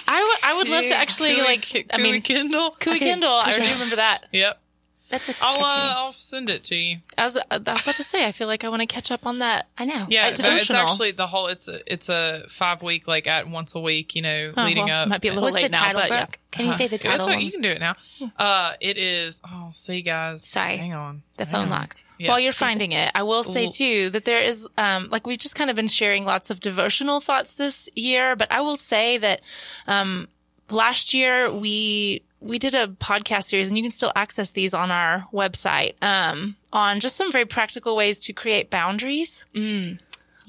I 0.07 0.23
would. 0.23 0.39
I 0.51 0.55
would 0.57 0.69
love 0.69 0.85
to 0.85 0.95
actually 0.95 1.35
Cooey- 1.37 1.45
like. 1.45 1.87
I 1.93 1.99
mean, 1.99 2.21
Kindle. 2.23 2.71
Cooey 2.81 2.97
Okay. 2.97 2.99
Kindle. 3.11 3.31
I 3.33 3.57
remember 3.57 3.97
that. 3.97 4.25
Yep. 4.33 4.61
That's 5.11 5.29
a 5.31 5.35
I'll 5.41 5.65
uh. 5.65 5.95
I'll 5.97 6.13
send 6.13 6.51
it 6.51 6.65
to 6.65 6.75
you. 6.77 6.99
I 7.17 7.25
was. 7.25 7.37
uh, 7.39 7.41
I 7.51 7.57
was 7.59 7.83
about 7.83 7.97
to 7.97 8.03
say. 8.03 8.27
I 8.27 8.33
feel 8.33 8.47
like 8.47 8.63
I 8.63 8.69
want 8.69 8.81
to 8.81 8.87
catch 8.87 9.11
up 9.11 9.27
on 9.27 9.39
that. 9.39 9.69
I 9.79 9.87
know. 9.87 10.07
Yeah, 10.11 10.27
Uh, 10.27 10.29
it's 10.31 10.71
actually 10.71 11.13
the 11.13 11.27
whole. 11.27 11.47
It's 11.47 11.67
a 11.67 11.81
it's 11.91 12.11
a 12.11 12.43
five 12.51 12.83
week 12.83 13.09
like 13.09 13.27
at 13.27 13.49
once 13.49 13.75
a 13.75 13.81
week. 13.81 14.15
You 14.15 14.23
know, 14.23 14.53
Oh, 14.55 14.65
leading 14.65 14.85
well, 14.87 15.05
up. 15.05 15.09
Might 15.09 15.21
be 15.23 15.29
a 15.29 15.33
little 15.33 15.45
What's 15.45 15.55
late 15.57 15.63
the 15.67 15.71
now, 15.73 15.85
title, 15.85 16.03
but 16.03 16.11
yeah. 16.11 16.27
Can 16.51 16.67
you 16.67 16.73
say 16.75 16.89
the 16.89 16.97
Yeah, 16.97 17.03
that's 17.17 17.19
title? 17.25 17.35
all- 17.35 17.41
you 17.41 17.51
can 17.51 17.63
do 17.63 17.71
it 17.71 17.81
now. 17.81 17.95
Uh, 18.39 18.73
it 18.81 18.99
is. 18.99 19.41
Oh, 19.51 19.71
see, 19.73 20.03
guys. 20.03 20.45
Sorry. 20.45 20.77
hang 20.77 20.93
on. 20.93 21.23
the 21.39 21.45
Hang 21.47 21.53
phone 21.55 21.63
on. 21.65 21.71
locked. 21.81 22.05
Yeah. 22.19 22.29
While 22.31 22.41
you're 22.41 22.53
finding 22.53 22.93
it, 22.93 23.11
I 23.15 23.23
will 23.23 23.45
say 23.45 23.69
too 23.71 24.11
that 24.11 24.25
there 24.27 24.41
is, 24.43 24.69
um, 24.77 25.09
like 25.11 25.27
we've 25.27 25.39
just 25.39 25.55
kind 25.55 25.71
of 25.71 25.77
been 25.77 25.89
sharing 25.89 26.25
lots 26.27 26.51
of 26.51 26.61
devotional 26.61 27.21
thoughts 27.21 27.55
this 27.55 27.89
year, 27.95 28.35
but 28.37 28.51
I 28.53 28.61
will 28.61 28.77
say 28.77 29.17
that, 29.19 29.41
um, 29.87 30.29
last 30.69 31.15
year 31.15 31.51
we, 31.53 32.23
we 32.41 32.59
did 32.59 32.75
a 32.75 32.87
podcast 32.87 33.45
series 33.45 33.69
and 33.69 33.77
you 33.77 33.83
can 33.83 33.91
still 33.91 34.13
access 34.15 34.53
these 34.53 34.73
on 34.75 34.91
our 34.91 35.27
website, 35.33 35.95
um, 36.03 36.57
on 36.73 37.01
just 37.01 37.17
some 37.17 37.33
very 37.33 37.45
practical 37.47 37.97
ways 37.97 38.21
to 38.21 38.33
create 38.33 38.71
boundaries 38.71 39.45
Yes. 39.55 39.99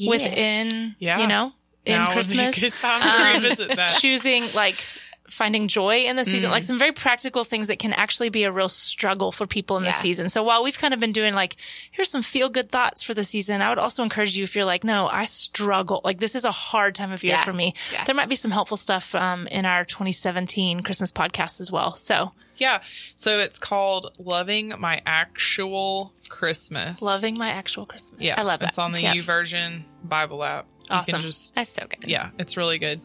within, 0.07 0.95
Yeah. 0.99 1.19
you 1.19 1.27
know, 1.27 1.53
in 1.85 1.93
Now 1.95 2.15
would 2.15 2.29
be 2.29 2.39
a 2.39 2.51
Christmas. 2.51 2.59
good 2.59 2.73
time 2.73 3.01
to 3.01 3.39
revisit 3.41 3.75
that. 3.75 3.97
choosing 3.99 4.45
like 4.53 4.83
finding 5.29 5.67
joy 5.67 5.97
in 6.05 6.15
the 6.15 6.25
season, 6.25 6.49
Mm. 6.49 6.53
like 6.53 6.63
some 6.63 6.77
very 6.79 6.91
practical 6.91 7.43
things 7.43 7.67
that 7.67 7.79
can 7.79 7.93
actually 7.93 8.29
be 8.29 8.43
a 8.43 8.51
real 8.51 8.69
struggle 8.69 9.31
for 9.31 9.45
people 9.47 9.77
in 9.77 9.83
the 9.83 9.91
season. 9.91 10.27
So 10.29 10.43
while 10.43 10.63
we've 10.63 10.77
kind 10.77 10.93
of 10.93 10.99
been 10.99 11.11
doing 11.11 11.33
like, 11.33 11.55
here's 11.91 12.09
some 12.09 12.21
feel 12.21 12.49
good 12.49 12.69
thoughts 12.71 13.03
for 13.03 13.13
the 13.13 13.23
season, 13.23 13.61
I 13.61 13.69
would 13.69 13.77
also 13.79 14.03
encourage 14.03 14.35
you 14.37 14.43
if 14.43 14.55
you're 14.55 14.65
like, 14.65 14.83
no, 14.83 15.07
I 15.07 15.25
struggle. 15.25 16.01
Like 16.03 16.17
this 16.19 16.35
is 16.35 16.45
a 16.45 16.51
hard 16.51 16.95
time 16.95 17.11
of 17.11 17.23
year 17.23 17.33
Yeah. 17.33 17.43
for 17.43 17.53
me. 17.53 17.73
Yeah. 17.93 18.03
There 18.05 18.15
might 18.15 18.29
be 18.29 18.35
some 18.35 18.51
helpful 18.51 18.77
stuff 18.77 19.13
um, 19.15 19.47
in 19.47 19.65
our 19.65 19.85
2017 19.85 20.81
Christmas 20.81 21.11
podcast 21.11 21.61
as 21.61 21.71
well. 21.71 21.95
So 21.95 22.31
Yeah. 22.57 22.81
So 23.15 23.39
it's 23.39 23.57
called 23.59 24.13
Loving 24.19 24.73
My 24.79 25.01
Actual 25.05 26.13
Christmas. 26.29 27.01
loving 27.01 27.35
my 27.37 27.49
actual 27.49 27.85
Christmas. 27.85 28.21
Yeah. 28.21 28.35
I 28.37 28.43
love 28.43 28.61
it. 28.61 28.67
It's 28.69 28.77
on 28.77 28.91
the 28.91 29.01
Yeah. 29.01 29.13
U 29.13 29.21
Version 29.21 29.85
Bible 30.03 30.43
app. 30.43 30.67
You 30.89 30.95
Awesome. 30.95 31.13
can 31.13 31.21
just 31.21 31.55
That's 31.55 31.69
so 31.69 31.85
good. 31.87 32.09
yeah, 32.09 32.29
it's 32.39 32.57
really 32.57 32.79
good. 32.79 33.01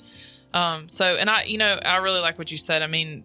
Um, 0.55 0.89
so, 0.89 1.17
and 1.17 1.29
I, 1.29 1.43
you 1.45 1.59
know, 1.59 1.79
I 1.85 1.97
really 1.97 2.21
like 2.21 2.39
what 2.39 2.51
you 2.51 2.57
said. 2.59 2.81
I 2.83 2.87
mean, 2.87 3.25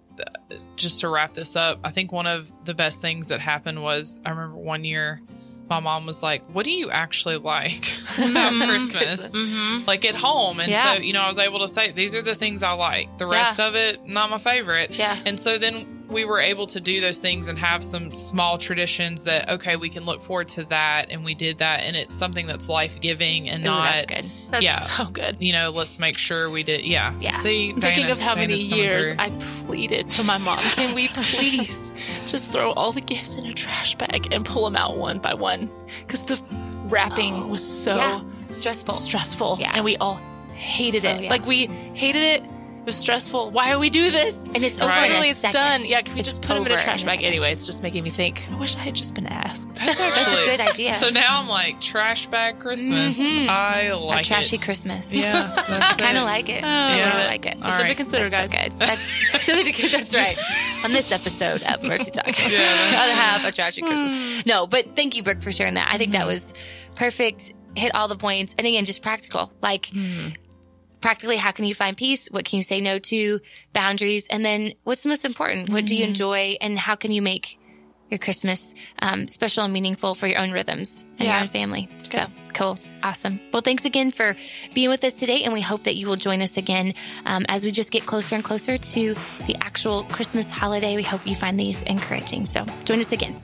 just 0.76 1.02
to 1.02 1.10
wrap 1.10 1.34
this 1.36 1.56
up, 1.56 1.80
I 1.84 1.92
think 1.92 2.12
one 2.12 2.28
of 2.28 2.52
the 2.66 2.74
best 2.74 3.02
things 3.02 3.28
that 3.30 3.40
happened 3.40 3.82
was 3.82 4.20
I 4.26 4.32
remember 4.32 4.58
one 4.58 4.84
year 4.84 5.22
my 5.70 5.80
mom 5.80 6.08
was 6.08 6.24
like, 6.24 6.42
What 6.52 6.66
do 6.66 6.72
you 6.72 6.90
actually 6.90 7.38
like 7.38 7.96
about 8.18 8.54
Christmas? 8.54 9.38
Like 9.88 10.04
at 10.06 10.16
home. 10.16 10.60
And 10.60 10.70
Yeah. 10.72 10.96
so, 10.96 11.02
you 11.02 11.14
know, 11.14 11.22
I 11.22 11.28
was 11.28 11.38
able 11.38 11.60
to 11.60 11.68
say, 11.68 11.92
These 11.92 12.16
are 12.16 12.24
the 12.24 12.34
things 12.34 12.64
I 12.64 12.72
like. 12.72 13.20
The 13.20 13.28
rest 13.28 13.60
Yeah. 13.60 13.68
of 13.68 13.76
it, 13.76 14.08
not 14.08 14.32
my 14.32 14.40
favorite. 14.40 14.90
Yeah. 14.90 15.16
And 15.28 15.40
so 15.40 15.60
then 15.60 15.99
we 16.10 16.26
were 16.26 16.40
able 16.40 16.66
to 16.68 16.82
do 16.82 17.02
those 17.02 17.20
things 17.20 17.48
and 17.48 17.58
have 17.60 17.84
some 17.84 18.14
small 18.14 18.58
traditions 18.58 19.26
that, 19.26 19.50
okay, 19.50 19.76
we 19.76 19.90
can 19.90 20.06
look 20.06 20.22
forward 20.22 20.48
to 20.50 20.64
that. 20.66 21.08
And 21.12 21.24
we 21.24 21.36
did 21.36 21.60
that. 21.60 21.84
And 21.84 21.96
it's 21.96 22.16
something 22.16 22.48
that's 22.48 22.68
life 22.68 23.00
giving 23.00 23.48
and 23.50 23.62
Ooh, 23.62 23.66
not 23.68 23.92
that's 23.92 24.06
good. 24.08 24.26
That's 24.50 24.64
Yeah. 24.64 24.80
so 24.80 25.06
good. 25.06 25.38
you 25.40 25.54
know, 25.54 25.70
let's 25.70 26.00
make 26.00 26.18
sure 26.18 26.50
we 26.50 26.64
did. 26.64 26.84
Yeah. 26.86 27.14
Yeah. 27.20 27.34
See, 27.36 27.74
Thinking 27.74 28.10
of 28.10 28.20
how 28.20 28.34
many 28.36 28.56
Dana's 28.56 28.70
coming 28.70 28.84
years 28.86 29.08
through. 29.10 29.18
I 29.20 29.30
pleaded 29.68 30.12
to 30.12 30.24
my 30.24 30.38
mom, 30.40 30.58
can 30.60 30.96
we 30.96 31.08
please 31.14 31.92
just 32.26 32.52
throw 32.52 32.72
all 32.72 32.92
the 32.92 33.02
gifts 33.02 33.38
in 33.38 33.46
a 33.46 33.54
trash 33.54 33.96
bag 33.96 34.34
and 34.34 34.44
pull 34.44 34.66
them 34.66 34.76
out 34.76 34.98
one 34.98 35.20
by 35.20 35.36
one? 35.36 35.70
Because 36.00 36.24
the 36.24 36.42
wrapping 36.86 37.36
oh, 37.36 37.48
was 37.48 37.64
so 37.66 37.96
yeah. 37.96 38.22
Stressful. 38.50 38.96
stressful 38.96 39.58
Yeah. 39.60 39.74
and 39.76 39.86
we 39.86 39.96
all 39.98 40.20
hated 40.56 41.06
oh, 41.06 41.10
it. 41.10 41.18
Oh, 41.18 41.22
yeah. 41.22 41.30
Like 41.30 41.46
we 41.46 41.68
hated 41.68 42.24
it. 42.24 42.44
It 42.80 42.86
was 42.86 42.96
stressful. 42.96 43.52
Why 43.52 43.72
are 43.74 43.78
we 43.80 43.90
do 43.90 44.10
this? 44.10 44.48
And 44.48 44.64
it's 44.64 44.76
Because 44.78 44.90
over 44.90 44.98
in 44.98 45.04
a 45.04 45.08
literally 45.08 45.30
it's 45.30 45.40
second. 45.40 45.62
done. 45.62 45.82
Yeah, 45.86 46.02
can 46.02 46.14
we 46.16 46.22
It's 46.22 46.28
just 46.30 46.42
put 46.42 46.56
them 46.56 46.66
in 46.66 46.72
a 46.72 46.78
trash 46.78 47.02
in 47.04 47.08
a 47.08 47.12
bag 47.12 47.20
second. 47.20 47.26
anyway? 47.26 47.52
It's 47.52 47.66
just 47.66 47.84
making 47.84 48.04
me 48.04 48.10
think. 48.10 48.48
I 48.52 48.56
wish 48.56 48.76
I 48.76 48.80
had 48.80 48.96
just 48.96 49.14
been 49.14 49.28
asked. 49.28 49.76
That's 49.76 50.00
actually 50.00 50.44
a 50.44 50.58
good 50.58 50.60
idea. 50.62 50.94
So 50.96 51.10
now 51.10 51.40
I'm 51.40 51.48
like 51.48 51.80
trash 51.82 52.26
bag 52.28 52.58
Christmas. 52.60 53.20
I 53.22 53.92
like 53.94 54.22
it. 54.22 54.28
trashy 54.28 54.56
it. 54.56 54.62
Christmas. 54.64 55.14
Yeah, 55.14 55.54
I 55.68 55.94
kind 56.00 56.18
of 56.18 56.24
like 56.24 56.50
it. 56.50 56.64
Oh, 56.64 56.68
I 56.68 56.96
yeah. 56.96 57.16
really 57.18 57.28
like 57.28 57.46
it. 57.46 57.60
Something 57.60 57.78
to 57.80 57.84
right. 57.90 57.98
consider, 57.98 58.30
That's 58.30 58.52
guys. 58.52 58.64
so 58.64 58.70
good. 58.72 58.80
That's 58.88 59.44
something 59.46 59.66
to 59.66 59.72
consider. 59.74 59.98
That's 60.04 60.16
right. 60.38 60.86
On 60.86 60.92
this 60.94 61.12
episode 61.12 61.62
of 61.64 61.84
Mercy 61.84 62.12
Talk, 62.12 62.28
Yeah. 62.50 63.02
other 63.04 63.14
half 63.14 63.46
a 63.46 63.52
trashy 63.52 63.82
Christmas. 63.82 64.46
No, 64.46 64.66
but 64.68 64.96
thank 64.96 65.16
you, 65.16 65.24
Brooke, 65.24 65.42
for 65.42 65.52
sharing 65.52 65.74
that. 65.76 65.90
I 65.94 65.98
think 65.98 66.12
Mm-hmm. 66.14 66.20
that 66.22 66.28
was 66.28 66.54
perfect. 66.96 67.54
Hit 67.76 67.94
all 67.94 68.08
the 68.08 68.16
points, 68.18 68.56
and 68.58 68.66
again, 68.66 68.84
just 68.86 69.02
practical. 69.04 69.52
Like 69.62 69.88
Mm-hmm. 69.88 70.30
Practically, 71.02 71.38
how 71.38 71.52
can 71.52 71.66
you 71.66 71.76
find 71.76 71.96
peace? 71.98 72.28
What 72.30 72.46
can 72.46 72.58
you 72.58 72.64
say 72.64 72.82
no 72.82 73.00
to? 73.00 73.40
Boundaries, 73.74 74.28
and 74.30 74.44
then 74.44 74.74
what's 74.84 75.06
most 75.06 75.26
important? 75.26 75.70
What 75.70 75.86
do 75.86 75.94
Mm-hmm. 75.94 76.02
you 76.02 76.08
enjoy, 76.08 76.58
and 76.62 76.78
how 76.78 76.96
can 76.96 77.12
you 77.12 77.22
make 77.22 77.58
your 78.10 78.18
Christmas 78.18 78.74
um, 79.02 79.28
special 79.28 79.64
and 79.64 79.72
meaningful 79.74 80.16
for 80.16 80.26
your 80.28 80.40
own 80.40 80.52
rhythms 80.52 81.06
and 81.20 81.28
your 81.28 81.38
own 81.38 81.48
family? 81.48 81.90
So 82.00 82.26
cool. 82.54 82.78
Awesome. 83.02 83.40
Well, 83.54 83.62
thanks 83.62 83.86
again 83.86 84.12
for 84.12 84.36
being 84.74 84.90
with 84.90 85.04
us 85.06 85.14
today, 85.14 85.44
and 85.44 85.54
we 85.54 85.62
hope 85.62 85.84
that 85.84 85.96
you 85.96 86.08
will 86.08 86.18
join 86.18 86.42
us 86.42 86.58
again 86.58 86.94
um, 87.26 87.46
as 87.48 87.64
we 87.64 87.72
just 87.72 87.92
get 87.92 88.06
closer 88.06 88.36
and 88.36 88.44
closer 88.44 88.78
to 88.78 89.16
the 89.48 89.56
actual 89.62 90.04
Christmas 90.06 90.50
holiday. 90.50 90.96
We 90.98 91.04
hope 91.04 91.26
you 91.26 91.36
find 91.36 91.58
these 91.58 91.82
encouraging. 91.84 92.50
So 92.50 92.66
join 92.84 93.00
us 93.00 93.12
again. 93.14 93.42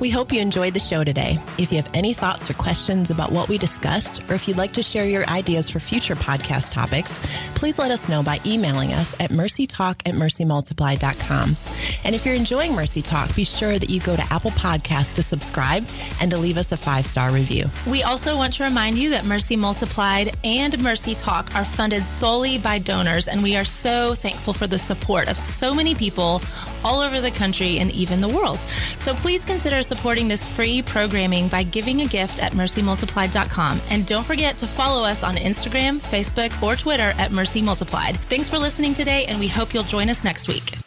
We 0.00 0.10
hope 0.10 0.32
you 0.32 0.40
enjoyed 0.40 0.74
the 0.74 0.80
show 0.80 1.04
today. 1.04 1.38
If 1.56 1.70
you 1.70 1.76
have 1.76 1.88
any 1.94 2.14
thoughts 2.14 2.50
or 2.50 2.54
questions 2.54 3.10
about 3.10 3.30
what 3.30 3.48
we 3.48 3.58
discussed, 3.58 4.22
or 4.28 4.34
if 4.34 4.48
you'd 4.48 4.56
like 4.56 4.72
to 4.72 4.82
share 4.82 5.06
your 5.06 5.24
ideas 5.28 5.70
for 5.70 5.78
future 5.78 6.16
podcast 6.16 6.72
topics, 6.72 7.20
please 7.54 7.78
let 7.78 7.92
us 7.92 8.08
know 8.08 8.22
by 8.22 8.40
emailing 8.44 8.92
us 8.92 9.14
at 9.20 9.30
mercytalk 9.30 10.00
at 10.06 10.14
mercymultiplied.com. 10.14 11.56
And 12.04 12.14
if 12.14 12.26
you're 12.26 12.34
enjoying 12.34 12.74
Mercy 12.74 13.02
Talk, 13.02 13.34
be 13.36 13.44
sure 13.44 13.78
that 13.78 13.88
you 13.88 14.00
go 14.00 14.16
to 14.16 14.32
Apple 14.32 14.50
Podcasts 14.52 15.14
to 15.14 15.22
subscribe 15.22 15.86
and 16.20 16.30
to 16.32 16.38
leave 16.38 16.56
us 16.56 16.72
a 16.72 16.76
five 16.76 17.06
star 17.06 17.30
review. 17.30 17.70
We 17.86 18.02
also 18.02 18.36
want 18.36 18.54
to 18.54 18.64
remind 18.64 18.98
you 18.98 19.10
that 19.10 19.24
Mercy 19.24 19.56
Multiplied 19.56 20.36
and 20.42 20.76
Mercy 20.82 21.14
Talk 21.14 21.54
are 21.54 21.64
funded 21.64 22.04
solely 22.04 22.58
by 22.58 22.80
donors, 22.80 23.28
and 23.28 23.42
we 23.42 23.56
are 23.56 23.64
so 23.64 24.14
thankful 24.14 24.52
for 24.52 24.66
the 24.66 24.78
support 24.78 25.28
of 25.28 25.38
so 25.38 25.72
many 25.72 25.94
people 25.94 26.40
all 26.84 27.00
over 27.00 27.20
the 27.20 27.30
country 27.30 27.78
and 27.78 27.90
even 27.92 28.20
the 28.20 28.28
world. 28.28 28.60
So 28.98 29.14
please 29.14 29.44
consider 29.44 29.82
supporting 29.82 30.28
this 30.28 30.46
free 30.46 30.82
programming 30.82 31.48
by 31.48 31.62
giving 31.62 32.02
a 32.02 32.06
gift 32.06 32.42
at 32.42 32.52
mercymultiplied.com. 32.52 33.80
And 33.90 34.06
don't 34.06 34.24
forget 34.24 34.58
to 34.58 34.66
follow 34.66 35.04
us 35.04 35.24
on 35.24 35.36
Instagram, 35.36 36.00
Facebook, 36.00 36.62
or 36.62 36.76
Twitter 36.76 37.12
at 37.18 37.32
Mercy 37.32 37.62
Multiplied. 37.62 38.18
Thanks 38.28 38.50
for 38.50 38.58
listening 38.58 38.94
today, 38.94 39.24
and 39.26 39.40
we 39.40 39.48
hope 39.48 39.74
you'll 39.74 39.82
join 39.84 40.10
us 40.10 40.24
next 40.24 40.48
week. 40.48 40.83